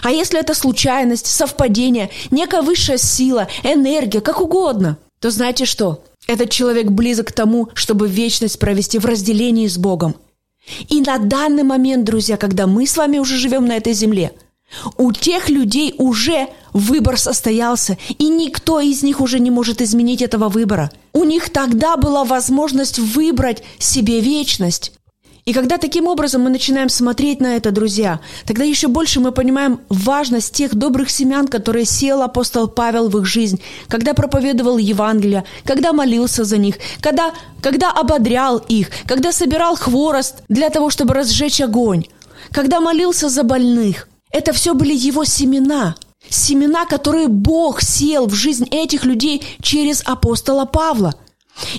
А 0.04 0.12
если 0.12 0.40
это 0.40 0.54
случайность, 0.54 1.26
совпадение, 1.26 2.12
некая 2.30 2.62
высшая 2.62 2.98
сила, 2.98 3.48
энергия, 3.64 4.22
как 4.22 4.40
угодно, 4.40 4.98
то 5.20 5.32
знаете 5.32 5.66
что? 5.66 6.04
Этот 6.28 6.50
человек 6.50 6.88
близок 6.88 7.28
к 7.28 7.32
тому, 7.32 7.70
чтобы 7.74 8.08
вечность 8.08 8.60
провести 8.60 9.00
в 9.00 9.06
разделении 9.06 9.68
с 9.68 9.78
Богом. 9.78 10.16
И 10.90 11.02
на 11.02 11.20
данный 11.20 11.64
момент, 11.64 12.06
друзья, 12.06 12.38
когда 12.38 12.66
мы 12.66 12.88
с 12.88 12.98
вами 12.98 13.20
уже 13.20 13.38
живем 13.38 13.66
на 13.66 13.78
этой 13.78 13.94
земле, 13.94 14.32
у 14.98 15.12
тех 15.12 15.50
людей 15.50 15.94
уже 15.98 16.48
выбор 16.74 17.20
состоялся, 17.20 17.98
и 18.18 18.28
никто 18.28 18.80
из 18.80 19.04
них 19.04 19.22
уже 19.22 19.40
не 19.40 19.52
может 19.52 19.82
изменить 19.82 20.24
этого 20.24 20.50
выбора. 20.50 20.92
У 21.14 21.24
них 21.24 21.52
тогда 21.52 21.98
была 21.98 22.24
возможность 22.24 22.98
выбрать 22.98 23.64
себе 23.78 24.20
вечность. 24.20 24.92
И 25.46 25.54
когда 25.54 25.78
таким 25.78 26.08
образом 26.08 26.42
мы 26.42 26.50
начинаем 26.50 26.90
смотреть 26.90 27.40
на 27.40 27.56
это, 27.56 27.70
друзья, 27.70 28.20
тогда 28.48 28.64
еще 28.64 28.88
больше 28.88 29.20
мы 29.20 29.32
понимаем 29.32 29.80
важность 29.90 30.56
тех 30.56 30.74
добрых 30.74 31.12
семян, 31.12 31.48
которые 31.48 31.86
сел 31.86 32.24
апостол 32.24 32.68
Павел 32.68 33.10
в 33.10 33.18
их 33.20 33.28
жизнь, 33.28 33.62
когда 33.88 34.16
проповедовал 34.16 34.80
Евангелие, 34.80 35.44
когда 35.64 35.94
молился 35.94 36.46
за 36.46 36.58
них, 36.58 36.78
когда, 37.00 37.32
когда 37.62 37.92
ободрял 37.92 38.58
их, 38.58 38.90
когда 39.06 39.32
собирал 39.32 39.76
хворост 39.76 40.42
для 40.50 40.72
того, 40.72 40.90
чтобы 40.90 41.14
разжечь 41.14 41.62
огонь, 41.62 42.06
когда 42.50 42.82
молился 42.82 43.30
за 43.30 43.44
больных. 43.44 44.10
Это 44.32 44.52
все 44.52 44.74
были 44.74 44.96
его 44.96 45.26
семена, 45.26 45.96
семена, 46.28 46.86
которые 46.86 47.28
Бог 47.28 47.84
сел 47.84 48.26
в 48.26 48.34
жизнь 48.34 48.68
этих 48.72 49.06
людей 49.06 49.44
через 49.62 50.02
апостола 50.08 50.66
Павла– 50.66 51.14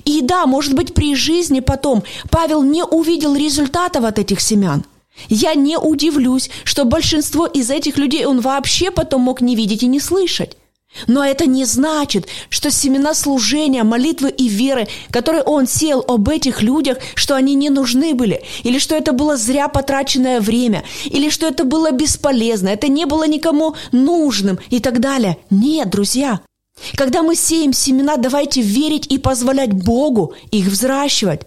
и 0.05 0.23
да, 0.23 0.47
может 0.47 0.75
быть, 0.75 0.95
при 0.95 1.15
жизни 1.15 1.61
потом 1.61 2.03
Павел 2.31 2.63
не 2.63 2.85
увидел 2.85 3.35
результатов 3.35 4.05
от 4.05 4.19
этих 4.19 4.41
семян. 4.41 4.85
Я 5.29 5.55
не 5.55 5.79
удивлюсь, 5.79 6.51
что 6.65 6.85
большинство 6.85 7.47
из 7.47 7.71
этих 7.71 7.97
людей 7.97 8.27
он 8.27 8.41
вообще 8.41 8.91
потом 8.91 9.23
мог 9.23 9.41
не 9.41 9.57
видеть 9.57 9.83
и 9.83 9.87
не 9.87 10.01
слышать. 10.01 10.57
Но 11.07 11.25
это 11.25 11.47
не 11.47 11.65
значит, 11.65 12.27
что 12.49 12.71
семена 12.71 13.13
служения, 13.13 13.83
молитвы 13.83 14.31
и 14.31 14.49
веры, 14.49 14.89
которые 15.11 15.43
он 15.43 15.67
сел 15.67 16.03
об 16.07 16.29
этих 16.29 16.63
людях, 16.63 16.99
что 17.15 17.35
они 17.35 17.55
не 17.55 17.69
нужны 17.69 18.15
были, 18.15 18.43
или 18.63 18.79
что 18.79 18.95
это 18.95 19.13
было 19.13 19.37
зря 19.37 19.69
потраченное 19.69 20.41
время, 20.41 20.85
или 21.05 21.29
что 21.29 21.47
это 21.47 21.65
было 21.65 21.91
бесполезно, 21.91 22.69
это 22.69 22.89
не 22.89 23.05
было 23.05 23.27
никому 23.29 23.75
нужным 23.93 24.59
и 24.71 24.81
так 24.81 25.01
далее. 25.01 25.37
Нет, 25.51 25.91
друзья, 25.91 26.41
когда 26.97 27.23
мы 27.23 27.35
сеем 27.35 27.73
семена, 27.73 28.17
давайте 28.17 28.61
верить 28.61 29.07
и 29.07 29.19
позволять 29.19 29.73
Богу 29.73 30.35
их 30.51 30.67
взращивать. 30.67 31.43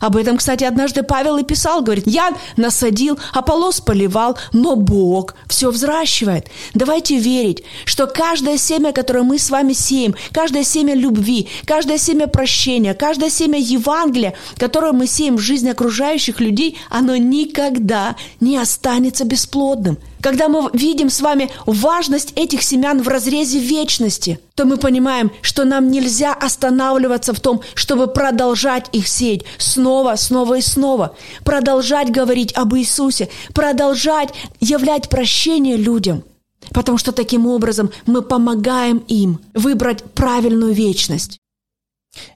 Об 0.00 0.16
этом, 0.16 0.36
кстати, 0.36 0.64
однажды 0.64 1.02
Павел 1.02 1.38
и 1.38 1.42
писал, 1.42 1.82
говорит, 1.82 2.06
я 2.06 2.32
насадил, 2.56 3.18
Аполлос 3.32 3.80
поливал, 3.80 4.38
но 4.52 4.76
Бог 4.76 5.34
все 5.48 5.70
взращивает. 5.70 6.46
Давайте 6.74 7.18
верить, 7.18 7.64
что 7.84 8.06
каждое 8.06 8.58
семя, 8.58 8.92
которое 8.92 9.22
мы 9.22 9.38
с 9.38 9.50
вами 9.50 9.72
сеем, 9.72 10.14
каждое 10.30 10.62
семя 10.62 10.94
любви, 10.94 11.48
каждое 11.64 11.98
семя 11.98 12.28
прощения, 12.28 12.94
каждое 12.94 13.30
семя 13.30 13.58
Евангелия, 13.58 14.34
которое 14.56 14.92
мы 14.92 15.06
сеем 15.06 15.36
в 15.36 15.40
жизни 15.40 15.68
окружающих 15.68 16.40
людей, 16.40 16.78
оно 16.90 17.16
никогда 17.16 18.14
не 18.40 18.56
останется 18.56 19.24
бесплодным. 19.24 19.98
Когда 20.20 20.48
мы 20.48 20.70
видим 20.72 21.10
с 21.10 21.20
вами 21.20 21.50
важность 21.66 22.32
этих 22.36 22.62
семян 22.62 23.02
в 23.02 23.08
разрезе 23.08 23.58
вечности, 23.58 24.40
то 24.54 24.64
мы 24.64 24.76
понимаем, 24.76 25.30
что 25.42 25.64
нам 25.64 25.90
нельзя 25.90 26.34
останавливаться 26.34 27.32
в 27.32 27.40
том, 27.40 27.62
чтобы 27.74 28.08
продолжать 28.08 28.86
их 28.92 29.06
сеять 29.06 29.44
снова, 29.58 30.16
снова 30.16 30.58
и 30.58 30.60
снова, 30.60 31.14
продолжать 31.44 32.10
говорить 32.10 32.52
об 32.54 32.74
Иисусе, 32.74 33.28
продолжать 33.54 34.30
являть 34.60 35.08
прощение 35.08 35.76
людям, 35.76 36.24
потому 36.70 36.98
что 36.98 37.12
таким 37.12 37.46
образом 37.46 37.90
мы 38.06 38.22
помогаем 38.22 38.98
им 39.08 39.40
выбрать 39.54 40.02
правильную 40.02 40.72
вечность. 40.72 41.38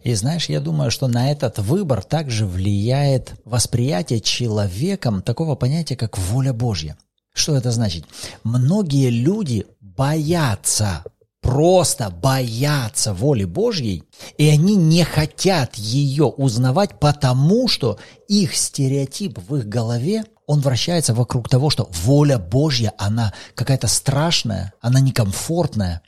И 0.04 0.14
знаешь, 0.14 0.48
я 0.48 0.60
думаю, 0.60 0.90
что 0.90 1.08
на 1.08 1.32
этот 1.32 1.58
выбор 1.58 2.04
также 2.04 2.46
влияет 2.46 3.32
восприятие 3.44 4.20
человеком 4.20 5.22
такого 5.22 5.56
понятия, 5.56 5.96
как 5.96 6.18
воля 6.18 6.52
Божья. 6.52 6.96
Что 7.32 7.56
это 7.56 7.70
значит? 7.70 8.04
Многие 8.44 9.10
люди 9.10 9.66
боятся, 9.80 11.04
просто 11.40 12.10
боятся 12.10 13.14
воли 13.14 13.44
Божьей, 13.44 14.04
и 14.38 14.48
они 14.48 14.76
не 14.76 15.04
хотят 15.04 15.76
ее 15.76 16.24
узнавать, 16.24 16.98
потому 17.00 17.68
что 17.68 17.98
их 18.28 18.54
стереотип 18.54 19.38
в 19.48 19.56
их 19.56 19.66
голове, 19.66 20.24
он 20.46 20.60
вращается 20.60 21.14
вокруг 21.14 21.48
того, 21.48 21.70
что 21.70 21.88
воля 21.90 22.38
Божья, 22.38 22.92
она 22.98 23.32
какая-то 23.54 23.88
страшная, 23.88 24.72
она 24.80 25.00
некомфортная, 25.00 26.02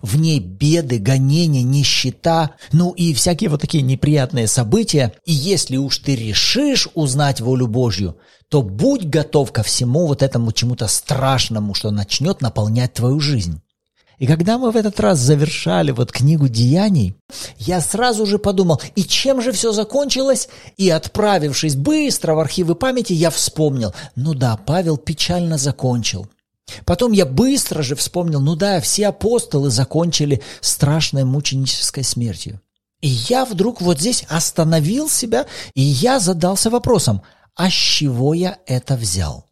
в 0.00 0.18
ней 0.18 0.40
беды, 0.40 0.98
гонения, 0.98 1.62
нищета, 1.62 2.52
ну 2.72 2.92
и 2.92 3.14
всякие 3.14 3.50
вот 3.50 3.60
такие 3.60 3.82
неприятные 3.82 4.46
события. 4.46 5.12
И 5.24 5.32
если 5.32 5.76
уж 5.76 5.98
ты 5.98 6.16
решишь 6.16 6.88
узнать 6.94 7.40
волю 7.40 7.66
Божью, 7.66 8.16
то 8.48 8.62
будь 8.62 9.04
готов 9.04 9.52
ко 9.52 9.62
всему 9.62 10.06
вот 10.06 10.22
этому 10.22 10.52
чему-то 10.52 10.86
страшному, 10.86 11.74
что 11.74 11.90
начнет 11.90 12.40
наполнять 12.40 12.92
твою 12.92 13.18
жизнь. 13.18 13.60
И 14.18 14.26
когда 14.26 14.56
мы 14.56 14.70
в 14.70 14.76
этот 14.76 15.00
раз 15.00 15.18
завершали 15.18 15.90
вот 15.90 16.12
книгу 16.12 16.46
Деяний, 16.46 17.16
я 17.58 17.80
сразу 17.80 18.24
же 18.24 18.38
подумал, 18.38 18.80
и 18.94 19.02
чем 19.02 19.42
же 19.42 19.50
все 19.50 19.72
закончилось? 19.72 20.48
И 20.76 20.90
отправившись 20.90 21.74
быстро 21.74 22.34
в 22.34 22.38
архивы 22.38 22.76
памяти, 22.76 23.14
я 23.14 23.30
вспомнил, 23.30 23.92
ну 24.14 24.34
да, 24.34 24.56
Павел 24.56 24.96
печально 24.96 25.58
закончил. 25.58 26.28
Потом 26.84 27.12
я 27.12 27.26
быстро 27.26 27.82
же 27.82 27.94
вспомнил, 27.96 28.40
ну 28.40 28.56
да, 28.56 28.80
все 28.80 29.08
апостолы 29.08 29.70
закончили 29.70 30.42
страшной 30.60 31.24
мученической 31.24 32.04
смертью. 32.04 32.60
И 33.00 33.08
я 33.08 33.44
вдруг 33.44 33.80
вот 33.80 33.98
здесь 33.98 34.24
остановил 34.28 35.08
себя, 35.08 35.46
и 35.74 35.82
я 35.82 36.20
задался 36.20 36.70
вопросом, 36.70 37.22
а 37.54 37.68
с 37.68 37.72
чего 37.72 38.32
я 38.32 38.58
это 38.66 38.96
взял? 38.96 39.46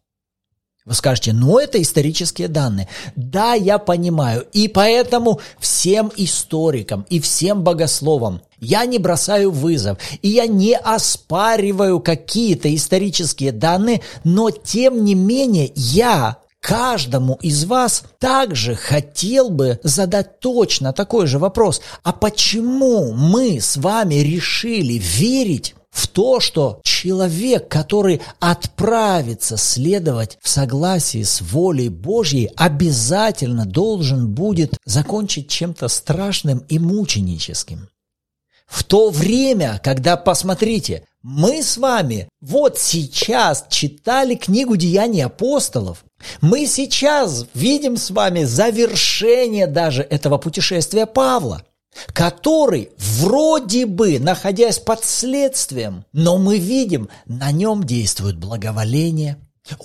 Вы 0.83 0.95
скажете, 0.95 1.31
ну 1.31 1.59
это 1.59 1.79
исторические 1.79 2.47
данные. 2.47 2.87
Да, 3.15 3.53
я 3.53 3.77
понимаю. 3.77 4.47
И 4.51 4.67
поэтому 4.67 5.39
всем 5.59 6.11
историкам 6.15 7.05
и 7.07 7.19
всем 7.19 7.63
богословам 7.63 8.41
я 8.57 8.85
не 8.85 8.97
бросаю 8.97 9.51
вызов. 9.51 9.99
И 10.23 10.29
я 10.29 10.47
не 10.47 10.75
оспариваю 10.75 11.99
какие-то 11.99 12.73
исторические 12.73 13.51
данные, 13.51 14.01
но 14.23 14.49
тем 14.49 15.05
не 15.05 15.13
менее 15.13 15.71
я 15.75 16.37
каждому 16.61 17.37
из 17.41 17.65
вас 17.65 18.03
также 18.19 18.75
хотел 18.75 19.49
бы 19.49 19.79
задать 19.83 20.39
точно 20.39 20.93
такой 20.93 21.27
же 21.27 21.39
вопрос. 21.39 21.81
А 22.03 22.13
почему 22.13 23.11
мы 23.13 23.59
с 23.59 23.75
вами 23.75 24.15
решили 24.15 24.93
верить 24.93 25.75
в 25.89 26.07
то, 26.07 26.39
что 26.39 26.79
человек, 26.83 27.67
который 27.67 28.21
отправится 28.39 29.57
следовать 29.57 30.37
в 30.41 30.47
согласии 30.47 31.23
с 31.23 31.41
волей 31.41 31.89
Божьей, 31.89 32.49
обязательно 32.55 33.65
должен 33.65 34.29
будет 34.29 34.77
закончить 34.85 35.49
чем-то 35.49 35.89
страшным 35.89 36.59
и 36.69 36.79
мученическим. 36.79 37.89
В 38.67 38.85
то 38.85 39.09
время, 39.09 39.81
когда, 39.83 40.15
посмотрите, 40.15 41.03
мы 41.21 41.61
с 41.61 41.75
вами 41.75 42.29
вот 42.39 42.79
сейчас 42.79 43.65
читали 43.69 44.35
книгу 44.35 44.77
«Деяний 44.77 45.25
апостолов», 45.25 46.05
мы 46.41 46.65
сейчас 46.65 47.45
видим 47.53 47.97
с 47.97 48.11
вами 48.11 48.43
завершение 48.43 49.67
даже 49.67 50.03
этого 50.03 50.37
путешествия 50.37 51.05
Павла, 51.05 51.63
который 52.13 52.89
вроде 52.97 53.85
бы, 53.85 54.19
находясь 54.19 54.79
под 54.79 55.03
следствием, 55.03 56.05
но 56.13 56.37
мы 56.37 56.57
видим, 56.57 57.09
на 57.25 57.51
нем 57.51 57.83
действует 57.83 58.37
благоволение, 58.37 59.37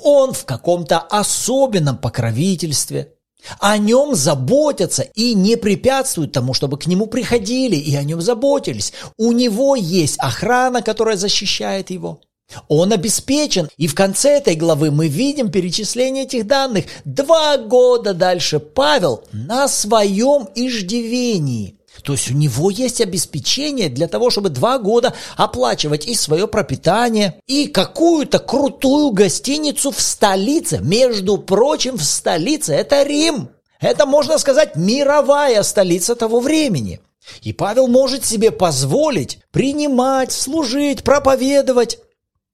он 0.03 0.33
в 0.33 0.45
каком-то 0.45 0.99
особенном 0.99 1.99
покровительстве, 1.99 3.13
о 3.61 3.79
нем 3.79 4.15
заботятся 4.15 5.03
и 5.03 5.35
не 5.35 5.57
препятствуют 5.57 6.33
тому, 6.33 6.55
чтобы 6.55 6.79
к 6.79 6.87
нему 6.87 7.07
приходили 7.07 7.77
и 7.77 7.95
о 7.95 8.03
нем 8.03 8.21
заботились. 8.21 8.93
У 9.17 9.33
него 9.33 9.77
есть 9.77 10.19
охрана, 10.19 10.83
которая 10.83 11.17
защищает 11.17 11.91
его. 11.91 12.21
Он 12.69 12.93
обеспечен. 12.93 13.69
И 13.77 13.87
в 13.87 13.95
конце 13.95 14.39
этой 14.39 14.55
главы 14.55 14.91
мы 14.91 15.09
видим 15.09 15.51
перечисление 15.51 16.25
этих 16.25 16.47
данных. 16.47 16.87
Два 17.05 17.57
года 17.59 18.15
дальше 18.15 18.61
Павел 18.61 19.25
на 19.33 19.69
своем 19.69 20.49
иждивении. 20.55 21.77
То 22.03 22.13
есть 22.13 22.31
у 22.31 22.35
него 22.35 22.71
есть 22.71 23.01
обеспечение 23.01 23.89
для 23.89 24.07
того, 24.07 24.31
чтобы 24.31 24.51
два 24.51 24.79
года 24.79 25.15
оплачивать 25.37 26.07
и 26.07 26.15
свое 26.15 26.47
пропитание, 26.47 27.41
и 27.47 27.67
какую-то 27.67 28.39
крутую 28.39 29.11
гостиницу 29.11 29.91
в 29.91 30.01
столице. 30.01 30.79
Между 30.83 31.39
прочим, 31.39 31.97
в 31.97 32.05
столице 32.05 32.75
это 32.75 33.03
Рим. 33.03 33.49
Это, 33.81 34.07
можно 34.07 34.39
сказать, 34.39 34.77
мировая 34.77 35.63
столица 35.63 36.15
того 36.15 36.41
времени. 36.41 37.01
И 37.43 37.53
Павел 37.53 37.89
может 37.89 38.25
себе 38.25 38.51
позволить 38.51 39.41
принимать, 39.51 40.33
служить, 40.33 41.03
проповедовать. 41.03 41.99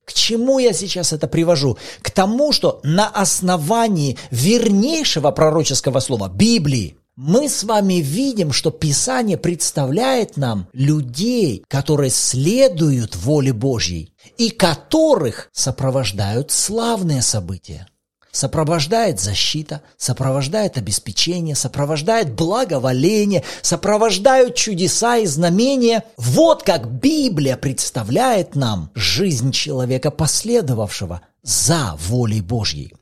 К 0.04 0.12
чему 0.12 0.58
я 0.58 0.72
сейчас 0.72 1.12
это 1.12 1.28
привожу? 1.28 1.78
К 2.00 2.10
тому, 2.10 2.52
что 2.52 2.80
на 2.82 3.08
основании 3.08 4.18
вернейшего 4.30 5.30
пророческого 5.30 6.00
слова 6.00 6.28
Библии 6.28 6.96
мы 7.14 7.48
с 7.48 7.62
вами 7.62 7.94
видим, 7.94 8.52
что 8.52 8.70
Писание 8.70 9.36
представляет 9.36 10.36
нам 10.36 10.66
людей, 10.72 11.62
которые 11.68 12.10
следуют 12.10 13.14
воле 13.14 13.52
Божьей 13.52 14.14
и 14.38 14.48
которых 14.48 15.50
сопровождают 15.52 16.50
славные 16.50 17.20
события. 17.20 17.86
Сопровождает 18.33 19.21
защита, 19.21 19.83
сопровождает 19.97 20.79
обеспечение, 20.79 21.55
сопровождает 21.55 22.33
благоволение, 22.33 23.45
сопровождают 23.61 24.57
чудеса 24.57 25.18
и 25.18 25.27
знамения. 25.27 26.05
Вот 26.16 26.62
как 26.64 26.90
Библия 26.90 27.57
представляет 27.57 28.57
нам 28.57 28.90
жизнь 28.95 29.53
человека, 29.53 30.11
последовавшего 30.11 31.21
за 31.42 31.97
волей 32.09 32.40
Божьей. 32.40 32.95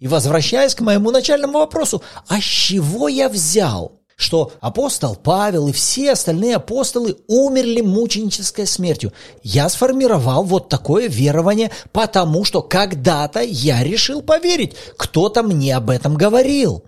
И 0.00 0.08
возвращаясь 0.08 0.74
к 0.74 0.80
моему 0.80 1.10
начальному 1.10 1.60
вопросу, 1.60 2.02
а 2.28 2.40
с 2.40 2.44
чего 2.44 3.08
я 3.08 3.28
взял, 3.28 4.00
что 4.16 4.52
апостол 4.60 5.16
Павел 5.16 5.68
и 5.68 5.72
все 5.72 6.12
остальные 6.12 6.56
апостолы 6.56 7.16
умерли 7.26 7.80
мученической 7.80 8.66
смертью. 8.66 9.12
Я 9.42 9.68
сформировал 9.68 10.44
вот 10.44 10.68
такое 10.68 11.08
верование, 11.08 11.70
потому 11.92 12.44
что 12.44 12.62
когда-то 12.62 13.40
я 13.40 13.82
решил 13.82 14.22
поверить. 14.22 14.74
Кто-то 14.96 15.42
мне 15.42 15.76
об 15.76 15.90
этом 15.90 16.14
говорил. 16.14 16.84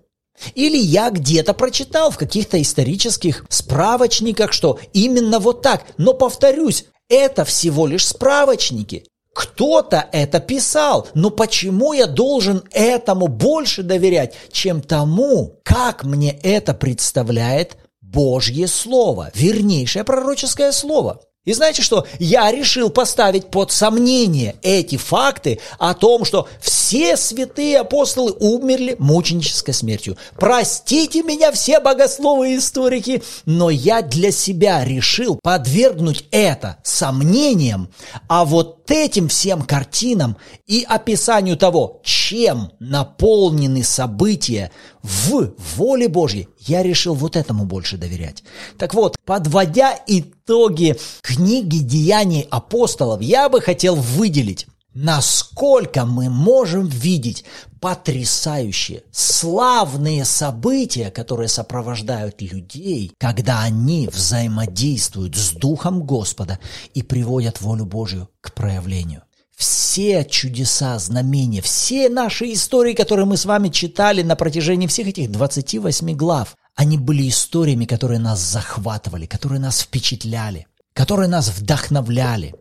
Или 0.54 0.76
я 0.76 1.10
где-то 1.10 1.54
прочитал 1.54 2.10
в 2.10 2.18
каких-то 2.18 2.60
исторических 2.60 3.44
справочниках, 3.48 4.52
что 4.52 4.78
именно 4.92 5.38
вот 5.38 5.62
так. 5.62 5.84
Но 5.96 6.12
повторюсь, 6.12 6.84
это 7.08 7.44
всего 7.44 7.86
лишь 7.86 8.06
справочники. 8.06 9.04
Кто-то 9.37 10.09
это 10.12 10.40
писал, 10.40 11.09
но 11.12 11.29
почему 11.29 11.92
я 11.92 12.07
должен 12.07 12.64
этому 12.70 13.29
больше 13.29 13.83
доверять, 13.83 14.35
чем 14.51 14.81
тому, 14.81 15.61
как 15.62 16.05
мне 16.05 16.31
это 16.42 16.72
представляет 16.72 17.77
Божье 18.01 18.66
Слово, 18.66 19.31
вернейшее 19.35 20.05
пророческое 20.05 20.72
Слово? 20.72 21.20
И 21.46 21.52
знаете 21.52 21.80
что? 21.80 22.06
Я 22.18 22.50
решил 22.50 22.90
поставить 22.90 23.50
под 23.52 23.70
сомнение 23.70 24.56
эти 24.62 24.96
факты 24.96 25.61
о 25.78 25.94
том, 25.94 26.24
что 26.24 26.48
все 26.61 27.16
святые 27.16 27.78
апостолы 27.78 28.32
умерли 28.32 28.96
мученической 28.98 29.72
смертью. 29.72 30.18
Простите 30.38 31.22
меня 31.22 31.52
все 31.52 31.78
богословы 31.78 32.52
и 32.54 32.59
историки, 32.59 33.22
но 33.44 33.70
я 33.70 34.02
для 34.02 34.32
себя 34.32 34.85
решил 34.85 35.38
подвергнуть 35.40 36.24
это 36.32 36.78
сомнениям, 36.82 37.90
а 38.28 38.44
вот 38.44 38.90
этим 38.90 39.28
всем 39.28 39.62
картинам 39.62 40.37
и 40.66 40.85
описанию 40.88 41.56
того, 41.56 42.00
чем 42.02 42.72
наполнены 42.80 43.85
события 43.85 44.72
в 45.06 45.52
воле 45.76 46.08
Божьей, 46.08 46.48
я 46.60 46.82
решил 46.82 47.14
вот 47.14 47.36
этому 47.36 47.64
больше 47.64 47.96
доверять. 47.96 48.42
Так 48.76 48.94
вот, 48.94 49.16
подводя 49.24 49.98
итоги 50.06 50.96
книги 51.22 51.78
деяний 51.78 52.46
апостолов, 52.50 53.20
я 53.20 53.48
бы 53.48 53.60
хотел 53.60 53.94
выделить, 53.94 54.66
насколько 54.94 56.04
мы 56.06 56.28
можем 56.28 56.86
видеть 56.86 57.44
потрясающие, 57.80 59.04
славные 59.12 60.24
события, 60.24 61.10
которые 61.10 61.48
сопровождают 61.48 62.42
людей, 62.42 63.12
когда 63.18 63.60
они 63.60 64.08
взаимодействуют 64.08 65.36
с 65.36 65.52
Духом 65.52 66.02
Господа 66.02 66.58
и 66.94 67.02
приводят 67.02 67.60
волю 67.60 67.84
Божью 67.84 68.28
к 68.40 68.52
проявлению 68.54 69.22
все 69.56 70.24
чудеса, 70.24 70.98
знамения, 70.98 71.62
все 71.62 72.08
наши 72.08 72.52
истории, 72.52 72.92
которые 72.92 73.24
мы 73.24 73.36
с 73.36 73.46
вами 73.46 73.70
читали 73.70 74.22
на 74.22 74.36
протяжении 74.36 74.86
всех 74.86 75.08
этих 75.08 75.32
28 75.32 76.14
глав, 76.14 76.56
они 76.74 76.98
были 76.98 77.28
историями, 77.28 77.86
которые 77.86 78.20
нас 78.20 78.38
захватывали, 78.38 79.24
которые 79.24 79.58
нас 79.58 79.80
впечатляли, 79.80 80.66
которые 80.92 81.28
нас 81.28 81.48
вдохновляли. 81.48 82.54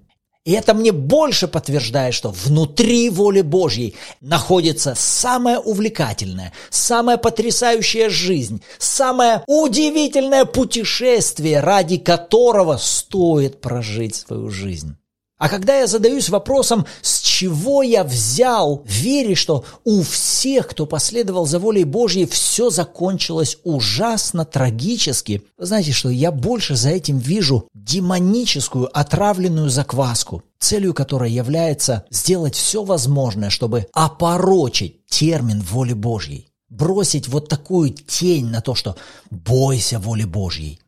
И 0.46 0.52
это 0.52 0.76
мне 0.76 0.92
больше 0.92 1.48
подтверждает, 1.48 2.14
что 2.14 2.30
внутри 2.30 3.10
воли 3.10 3.42
Божьей 3.42 3.96
находится 4.22 4.94
самая 4.96 5.60
увлекательная, 5.60 6.54
самая 6.70 7.18
потрясающая 7.18 8.10
жизнь, 8.10 8.62
самое 8.78 9.44
удивительное 9.48 10.46
путешествие, 10.46 11.60
ради 11.62 11.98
которого 11.98 12.78
стоит 12.78 13.60
прожить 13.60 14.16
свою 14.16 14.50
жизнь. 14.50 14.96
А 15.38 15.50
когда 15.50 15.80
я 15.80 15.88
задаюсь 15.88 16.30
вопросом, 16.30 16.86
с 17.02 17.20
чего 17.20 17.84
я 17.84 18.06
взял, 18.06 18.84
вере, 18.86 19.36
что 19.36 19.66
у 19.84 20.02
всех, 20.02 20.70
кто 20.70 20.86
последовал 20.86 21.46
за 21.46 21.60
волей 21.60 21.84
Божьей, 21.84 22.26
все 22.26 22.70
закончилось 22.70 23.58
ужасно 23.66 24.46
трагически, 24.46 25.42
знаете 25.58 25.92
что, 25.92 26.10
я 26.10 26.32
больше 26.32 26.78
за 26.78 26.92
этим 26.92 27.18
вижу 27.18 27.68
демоническую 27.74 28.90
отравленную 28.98 29.70
закваску, 29.70 30.44
целью 30.58 30.94
которой 30.94 31.32
является 31.32 32.06
сделать 32.10 32.56
все 32.56 32.86
возможное, 32.86 33.50
чтобы 33.50 33.88
опорочить 33.92 35.06
термин 35.08 35.62
воли 35.62 35.94
Божьей, 35.94 36.48
бросить 36.70 37.28
вот 37.28 37.50
такую 37.50 37.90
тень 37.90 38.46
на 38.46 38.62
то, 38.62 38.74
что 38.74 38.96
бойся 39.32 40.00
воли 40.00 40.24
Божьей, 40.24 40.80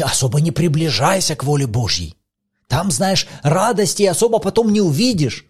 особо 0.00 0.40
не 0.40 0.52
приближайся 0.52 1.34
к 1.34 1.42
воле 1.42 1.66
Божьей. 1.66 2.14
Там, 2.72 2.90
знаешь, 2.90 3.26
радости 3.42 4.02
особо 4.04 4.38
потом 4.38 4.72
не 4.72 4.80
увидишь. 4.80 5.44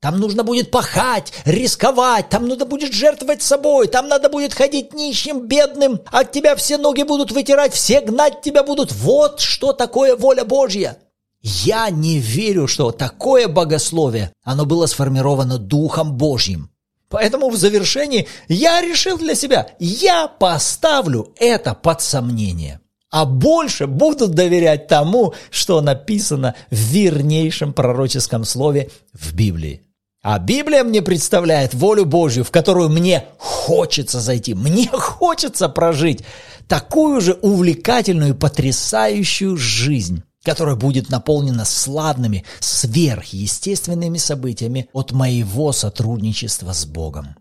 Там 0.00 0.20
нужно 0.20 0.44
будет 0.44 0.70
пахать, 0.70 1.32
рисковать, 1.46 2.28
там 2.28 2.46
надо 2.46 2.66
будет 2.66 2.92
жертвовать 2.92 3.40
собой, 3.40 3.88
там 3.88 4.06
надо 4.06 4.28
будет 4.28 4.52
ходить 4.52 4.92
нищим, 4.92 5.46
бедным, 5.46 6.02
от 6.12 6.30
тебя 6.30 6.54
все 6.56 6.76
ноги 6.76 7.04
будут 7.04 7.32
вытирать, 7.32 7.72
все 7.72 8.02
гнать 8.02 8.42
тебя 8.42 8.64
будут. 8.64 8.92
Вот 8.92 9.40
что 9.40 9.72
такое 9.72 10.14
воля 10.14 10.44
Божья. 10.44 10.98
Я 11.40 11.88
не 11.88 12.18
верю, 12.18 12.66
что 12.66 12.90
такое 12.90 13.48
богословие, 13.48 14.30
оно 14.42 14.66
было 14.66 14.84
сформировано 14.84 15.56
Духом 15.56 16.18
Божьим. 16.18 16.70
Поэтому 17.08 17.48
в 17.48 17.56
завершении 17.56 18.28
я 18.48 18.82
решил 18.82 19.16
для 19.16 19.34
себя, 19.34 19.70
я 19.78 20.28
поставлю 20.28 21.32
это 21.38 21.72
под 21.72 22.02
сомнение 22.02 22.82
а 23.10 23.24
больше 23.24 23.86
будут 23.86 24.32
доверять 24.32 24.86
тому, 24.86 25.34
что 25.50 25.80
написано 25.80 26.54
в 26.70 26.76
вернейшем 26.76 27.72
пророческом 27.72 28.44
слове 28.44 28.90
в 29.12 29.34
Библии. 29.34 29.82
А 30.22 30.38
Библия 30.38 30.82
мне 30.84 31.00
представляет 31.00 31.74
волю 31.74 32.04
Божью, 32.04 32.44
в 32.44 32.50
которую 32.50 32.90
мне 32.90 33.24
хочется 33.38 34.20
зайти, 34.20 34.54
мне 34.54 34.88
хочется 34.92 35.68
прожить 35.68 36.24
такую 36.66 37.20
же 37.20 37.34
увлекательную, 37.34 38.34
потрясающую 38.34 39.56
жизнь, 39.56 40.22
которая 40.44 40.76
будет 40.76 41.08
наполнена 41.08 41.64
славными, 41.64 42.44
сверхъестественными 42.60 44.18
событиями 44.18 44.88
от 44.92 45.12
моего 45.12 45.72
сотрудничества 45.72 46.72
с 46.72 46.84
Богом. 46.84 47.36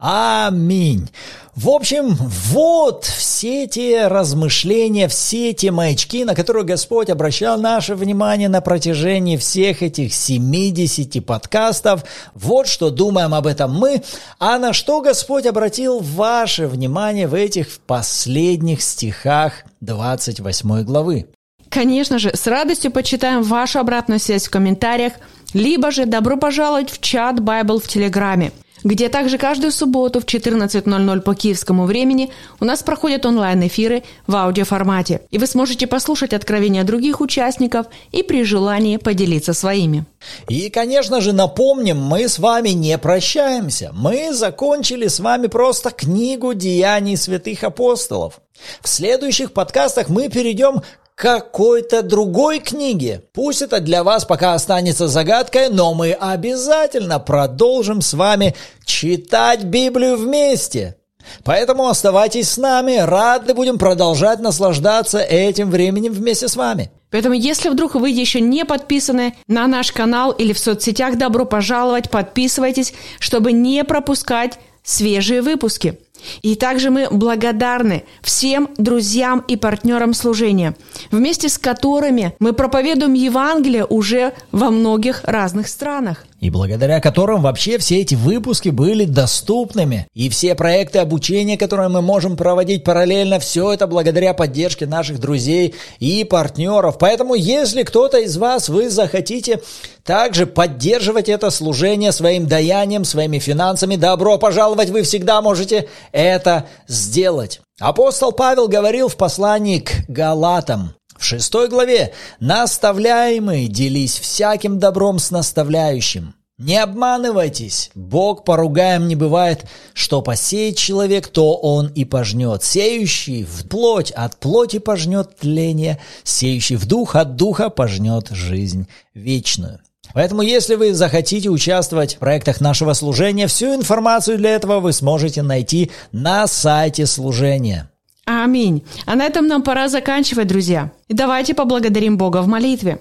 Аминь. 0.00 1.10
В 1.56 1.70
общем, 1.70 2.14
вот 2.14 3.04
все 3.04 3.66
те 3.66 4.06
размышления, 4.06 5.08
все 5.08 5.52
те 5.52 5.72
маячки, 5.72 6.22
на 6.22 6.36
которые 6.36 6.64
Господь 6.64 7.10
обращал 7.10 7.60
наше 7.60 7.96
внимание 7.96 8.48
на 8.48 8.60
протяжении 8.60 9.36
всех 9.36 9.82
этих 9.82 10.14
70 10.14 11.26
подкастов. 11.26 12.04
Вот 12.34 12.68
что 12.68 12.90
думаем 12.90 13.34
об 13.34 13.48
этом 13.48 13.76
мы. 13.76 14.04
А 14.38 14.60
на 14.60 14.72
что 14.72 15.00
Господь 15.00 15.46
обратил 15.46 15.98
ваше 15.98 16.68
внимание 16.68 17.26
в 17.26 17.34
этих 17.34 17.80
последних 17.80 18.82
стихах 18.82 19.64
28 19.80 20.84
главы? 20.84 21.26
Конечно 21.70 22.20
же, 22.20 22.30
с 22.36 22.46
радостью 22.46 22.92
почитаем 22.92 23.42
вашу 23.42 23.80
обратную 23.80 24.20
связь 24.20 24.46
в 24.46 24.50
комментариях, 24.50 25.14
либо 25.54 25.90
же 25.90 26.06
добро 26.06 26.36
пожаловать 26.36 26.88
в 26.88 27.00
чат 27.00 27.40
Bible 27.40 27.82
в 27.82 27.88
Телеграме– 27.88 28.52
где 28.88 29.10
также 29.10 29.36
каждую 29.36 29.70
субботу 29.70 30.18
в 30.18 30.24
14.00 30.24 31.20
по 31.20 31.34
киевскому 31.34 31.84
времени 31.84 32.30
у 32.58 32.64
нас 32.64 32.82
проходят 32.82 33.26
онлайн-эфиры 33.26 34.02
в 34.26 34.34
аудиоформате, 34.34 35.20
и 35.30 35.36
вы 35.36 35.46
сможете 35.46 35.86
послушать 35.86 36.32
откровения 36.32 36.84
других 36.84 37.20
участников 37.20 37.86
и 38.12 38.22
при 38.22 38.44
желании 38.44 38.96
поделиться 38.96 39.52
своими. 39.52 40.06
И, 40.48 40.70
конечно 40.70 41.20
же, 41.20 41.34
напомним, 41.34 41.98
мы 41.98 42.28
с 42.28 42.38
вами 42.38 42.70
не 42.70 42.96
прощаемся. 42.96 43.90
Мы 43.92 44.32
закончили 44.32 45.08
с 45.08 45.20
вами 45.20 45.48
просто 45.48 45.90
книгу 45.90 46.54
«Деяний 46.54 47.18
святых 47.18 47.64
апостолов». 47.64 48.40
В 48.80 48.88
следующих 48.88 49.52
подкастах 49.52 50.08
мы 50.08 50.30
перейдем 50.30 50.80
какой-то 51.18 52.02
другой 52.02 52.60
книге. 52.60 53.24
Пусть 53.32 53.60
это 53.60 53.80
для 53.80 54.04
вас 54.04 54.24
пока 54.24 54.54
останется 54.54 55.08
загадкой, 55.08 55.68
но 55.68 55.92
мы 55.92 56.12
обязательно 56.12 57.18
продолжим 57.18 58.00
с 58.02 58.14
вами 58.14 58.54
читать 58.84 59.64
Библию 59.64 60.16
вместе. 60.16 60.96
Поэтому 61.42 61.88
оставайтесь 61.88 62.48
с 62.48 62.56
нами, 62.56 62.98
рады 62.98 63.52
будем 63.52 63.78
продолжать 63.78 64.38
наслаждаться 64.38 65.18
этим 65.18 65.70
временем 65.70 66.12
вместе 66.12 66.46
с 66.46 66.54
вами. 66.54 66.92
Поэтому, 67.10 67.34
если 67.34 67.68
вдруг 67.68 67.96
вы 67.96 68.10
еще 68.10 68.40
не 68.40 68.64
подписаны 68.64 69.34
на 69.48 69.66
наш 69.66 69.90
канал 69.90 70.30
или 70.30 70.52
в 70.52 70.58
соцсетях, 70.58 71.18
добро 71.18 71.44
пожаловать, 71.44 72.10
подписывайтесь, 72.10 72.94
чтобы 73.18 73.50
не 73.52 73.82
пропускать 73.82 74.60
свежие 74.84 75.42
выпуски. 75.42 75.98
И 76.42 76.54
также 76.54 76.90
мы 76.90 77.08
благодарны 77.10 78.04
всем 78.22 78.68
друзьям 78.76 79.44
и 79.48 79.56
партнерам 79.56 80.14
служения, 80.14 80.74
вместе 81.10 81.48
с 81.48 81.58
которыми 81.58 82.34
мы 82.38 82.52
проповедуем 82.52 83.14
Евангелие 83.14 83.84
уже 83.84 84.32
во 84.52 84.70
многих 84.70 85.22
разных 85.24 85.68
странах. 85.68 86.24
И 86.40 86.50
благодаря 86.50 87.00
которым 87.00 87.42
вообще 87.42 87.78
все 87.78 88.00
эти 88.00 88.14
выпуски 88.14 88.68
были 88.68 89.04
доступными. 89.04 90.06
И 90.14 90.28
все 90.28 90.54
проекты 90.54 91.00
обучения, 91.00 91.56
которые 91.56 91.88
мы 91.88 92.00
можем 92.00 92.36
проводить 92.36 92.84
параллельно, 92.84 93.38
все 93.40 93.72
это 93.72 93.86
благодаря 93.86 94.34
поддержке 94.34 94.86
наших 94.86 95.18
друзей 95.18 95.74
и 95.98 96.24
партнеров. 96.24 96.96
Поэтому, 96.98 97.34
если 97.34 97.82
кто-то 97.82 98.18
из 98.18 98.36
вас, 98.36 98.68
вы 98.68 98.88
захотите 98.88 99.60
также 100.04 100.46
поддерживать 100.46 101.28
это 101.28 101.50
служение 101.50 102.12
своим 102.12 102.46
даянием, 102.46 103.04
своими 103.04 103.38
финансами, 103.38 103.96
добро 103.96 104.38
пожаловать, 104.38 104.90
вы 104.90 105.02
всегда 105.02 105.42
можете 105.42 105.88
это 106.12 106.66
сделать. 106.86 107.60
Апостол 107.80 108.32
Павел 108.32 108.68
говорил 108.68 109.08
в 109.08 109.16
послании 109.16 109.80
к 109.80 110.08
Галатам, 110.08 110.94
в 111.18 111.24
шестой 111.24 111.68
главе 111.68 112.14
«Наставляемые, 112.40 113.68
делись 113.68 114.18
всяким 114.18 114.78
добром 114.78 115.18
с 115.18 115.30
наставляющим». 115.30 116.34
Не 116.58 116.82
обманывайтесь, 116.82 117.92
Бог 117.94 118.44
поругаем 118.44 119.06
не 119.06 119.14
бывает, 119.14 119.64
что 119.94 120.22
посеет 120.22 120.76
человек, 120.76 121.28
то 121.28 121.54
он 121.54 121.86
и 121.86 122.04
пожнет. 122.04 122.64
Сеющий 122.64 123.44
в 123.44 123.68
плоть 123.68 124.10
от 124.10 124.38
плоти 124.38 124.80
пожнет 124.80 125.36
тление, 125.36 126.00
сеющий 126.24 126.74
в 126.74 126.86
дух 126.86 127.14
от 127.14 127.36
духа 127.36 127.70
пожнет 127.70 128.30
жизнь 128.30 128.88
вечную. 129.14 129.78
Поэтому, 130.14 130.42
если 130.42 130.74
вы 130.74 130.94
захотите 130.94 131.48
участвовать 131.48 132.16
в 132.16 132.18
проектах 132.18 132.60
нашего 132.60 132.92
служения, 132.92 133.46
всю 133.46 133.76
информацию 133.76 134.36
для 134.36 134.50
этого 134.50 134.80
вы 134.80 134.92
сможете 134.92 135.42
найти 135.42 135.92
на 136.10 136.48
сайте 136.48 137.06
служения. 137.06 137.88
Аминь. 138.30 138.84
А 139.06 139.16
на 139.16 139.24
этом 139.24 139.46
нам 139.46 139.62
пора 139.62 139.88
заканчивать, 139.88 140.48
друзья. 140.48 140.92
И 141.08 141.14
давайте 141.14 141.54
поблагодарим 141.54 142.18
Бога 142.18 142.42
в 142.42 142.46
молитве. 142.46 143.00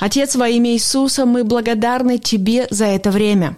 Отец, 0.00 0.34
во 0.34 0.48
имя 0.48 0.72
Иисуса, 0.72 1.24
мы 1.24 1.44
благодарны 1.44 2.18
Тебе 2.18 2.66
за 2.68 2.86
это 2.86 3.12
время. 3.12 3.56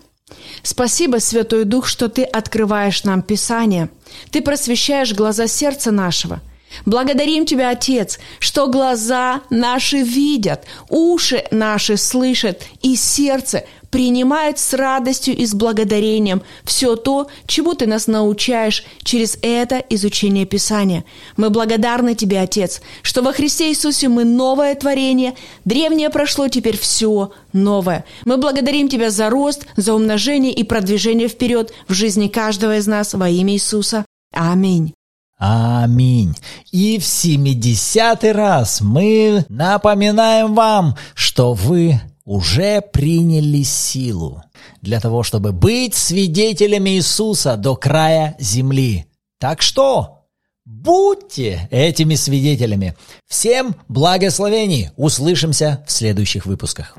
Спасибо, 0.63 1.17
Святой 1.17 1.65
Дух, 1.65 1.87
что 1.87 2.11
Ты 2.11 2.25
открываешь 2.25 3.05
нам 3.05 3.23
Писание. 3.23 3.89
Ты 4.31 4.43
просвещаешь 4.43 5.15
глаза 5.15 5.47
сердца 5.47 5.91
нашего– 5.91 6.43
Благодарим 6.85 7.47
Тебя, 7.47 7.71
Отец, 7.71 8.19
что 8.39 8.69
глаза 8.69 9.43
наши 9.51 9.99
видят, 9.99 10.65
уши 10.89 11.45
наши 11.51 11.97
слышат, 11.97 12.63
и 12.83 12.97
сердце 12.97 13.65
принимает 13.91 14.59
с 14.59 14.75
радостью 14.75 15.35
и 15.35 15.47
с 15.47 15.55
благодарением 15.55 16.43
все 16.65 16.97
то, 16.97 17.29
чему 17.47 17.75
Ты 17.75 17.87
нас 17.87 18.07
научаешь 18.07 18.85
через 19.03 19.39
это 19.43 19.77
изучение 19.89 20.45
Писания. 20.45 21.05
Мы 21.37 21.51
благодарны 21.51 22.15
Тебе, 22.15 22.41
Отец, 22.41 22.83
что 23.03 23.23
во 23.23 23.33
Христе 23.33 23.71
Иисусе 23.71 24.09
мы 24.09 24.25
новое 24.25 24.75
творение, 24.75 25.35
древнее 25.65 26.11
прошло, 26.11 26.49
теперь 26.49 26.77
все 26.77 27.33
новое. 27.53 28.05
Мы 28.25 28.37
благодарим 28.37 28.89
Тебя 28.89 29.11
за 29.11 29.31
рост, 29.31 29.67
за 29.77 29.95
умножение 29.95 30.53
и 30.53 30.63
продвижение 30.63 31.29
вперед 31.29 31.73
в 31.89 31.95
жизни 31.95 32.29
каждого 32.29 32.77
из 32.77 32.87
нас 32.87 33.15
во 33.15 33.29
имя 33.29 33.55
Иисуса. 33.55 34.05
Аминь. 34.33 34.93
Аминь. 35.39 36.35
И 36.73 36.99
в 36.99 37.05
70 37.05 38.25
раз 38.33 38.81
мы 38.81 39.45
напоминаем 39.49 40.55
вам, 40.55 40.97
что 41.15 41.53
вы 41.53 42.01
уже 42.25 42.81
приняли 42.81 43.63
силу 43.63 44.43
для 44.81 44.99
того, 44.99 45.23
чтобы 45.23 45.53
быть 45.53 45.95
свидетелями 45.95 46.91
Иисуса 46.91 47.57
до 47.57 47.77
края 47.77 48.35
земли. 48.39 49.07
Так 49.39 49.61
что 49.61 50.25
будьте 50.65 51.69
этими 51.71 52.15
свидетелями. 52.15 52.97
Всем 53.27 53.77
благословений. 53.89 54.91
Услышимся 54.97 55.85
в 55.87 55.93
следующих 55.93 56.47
выпусках. 56.47 56.97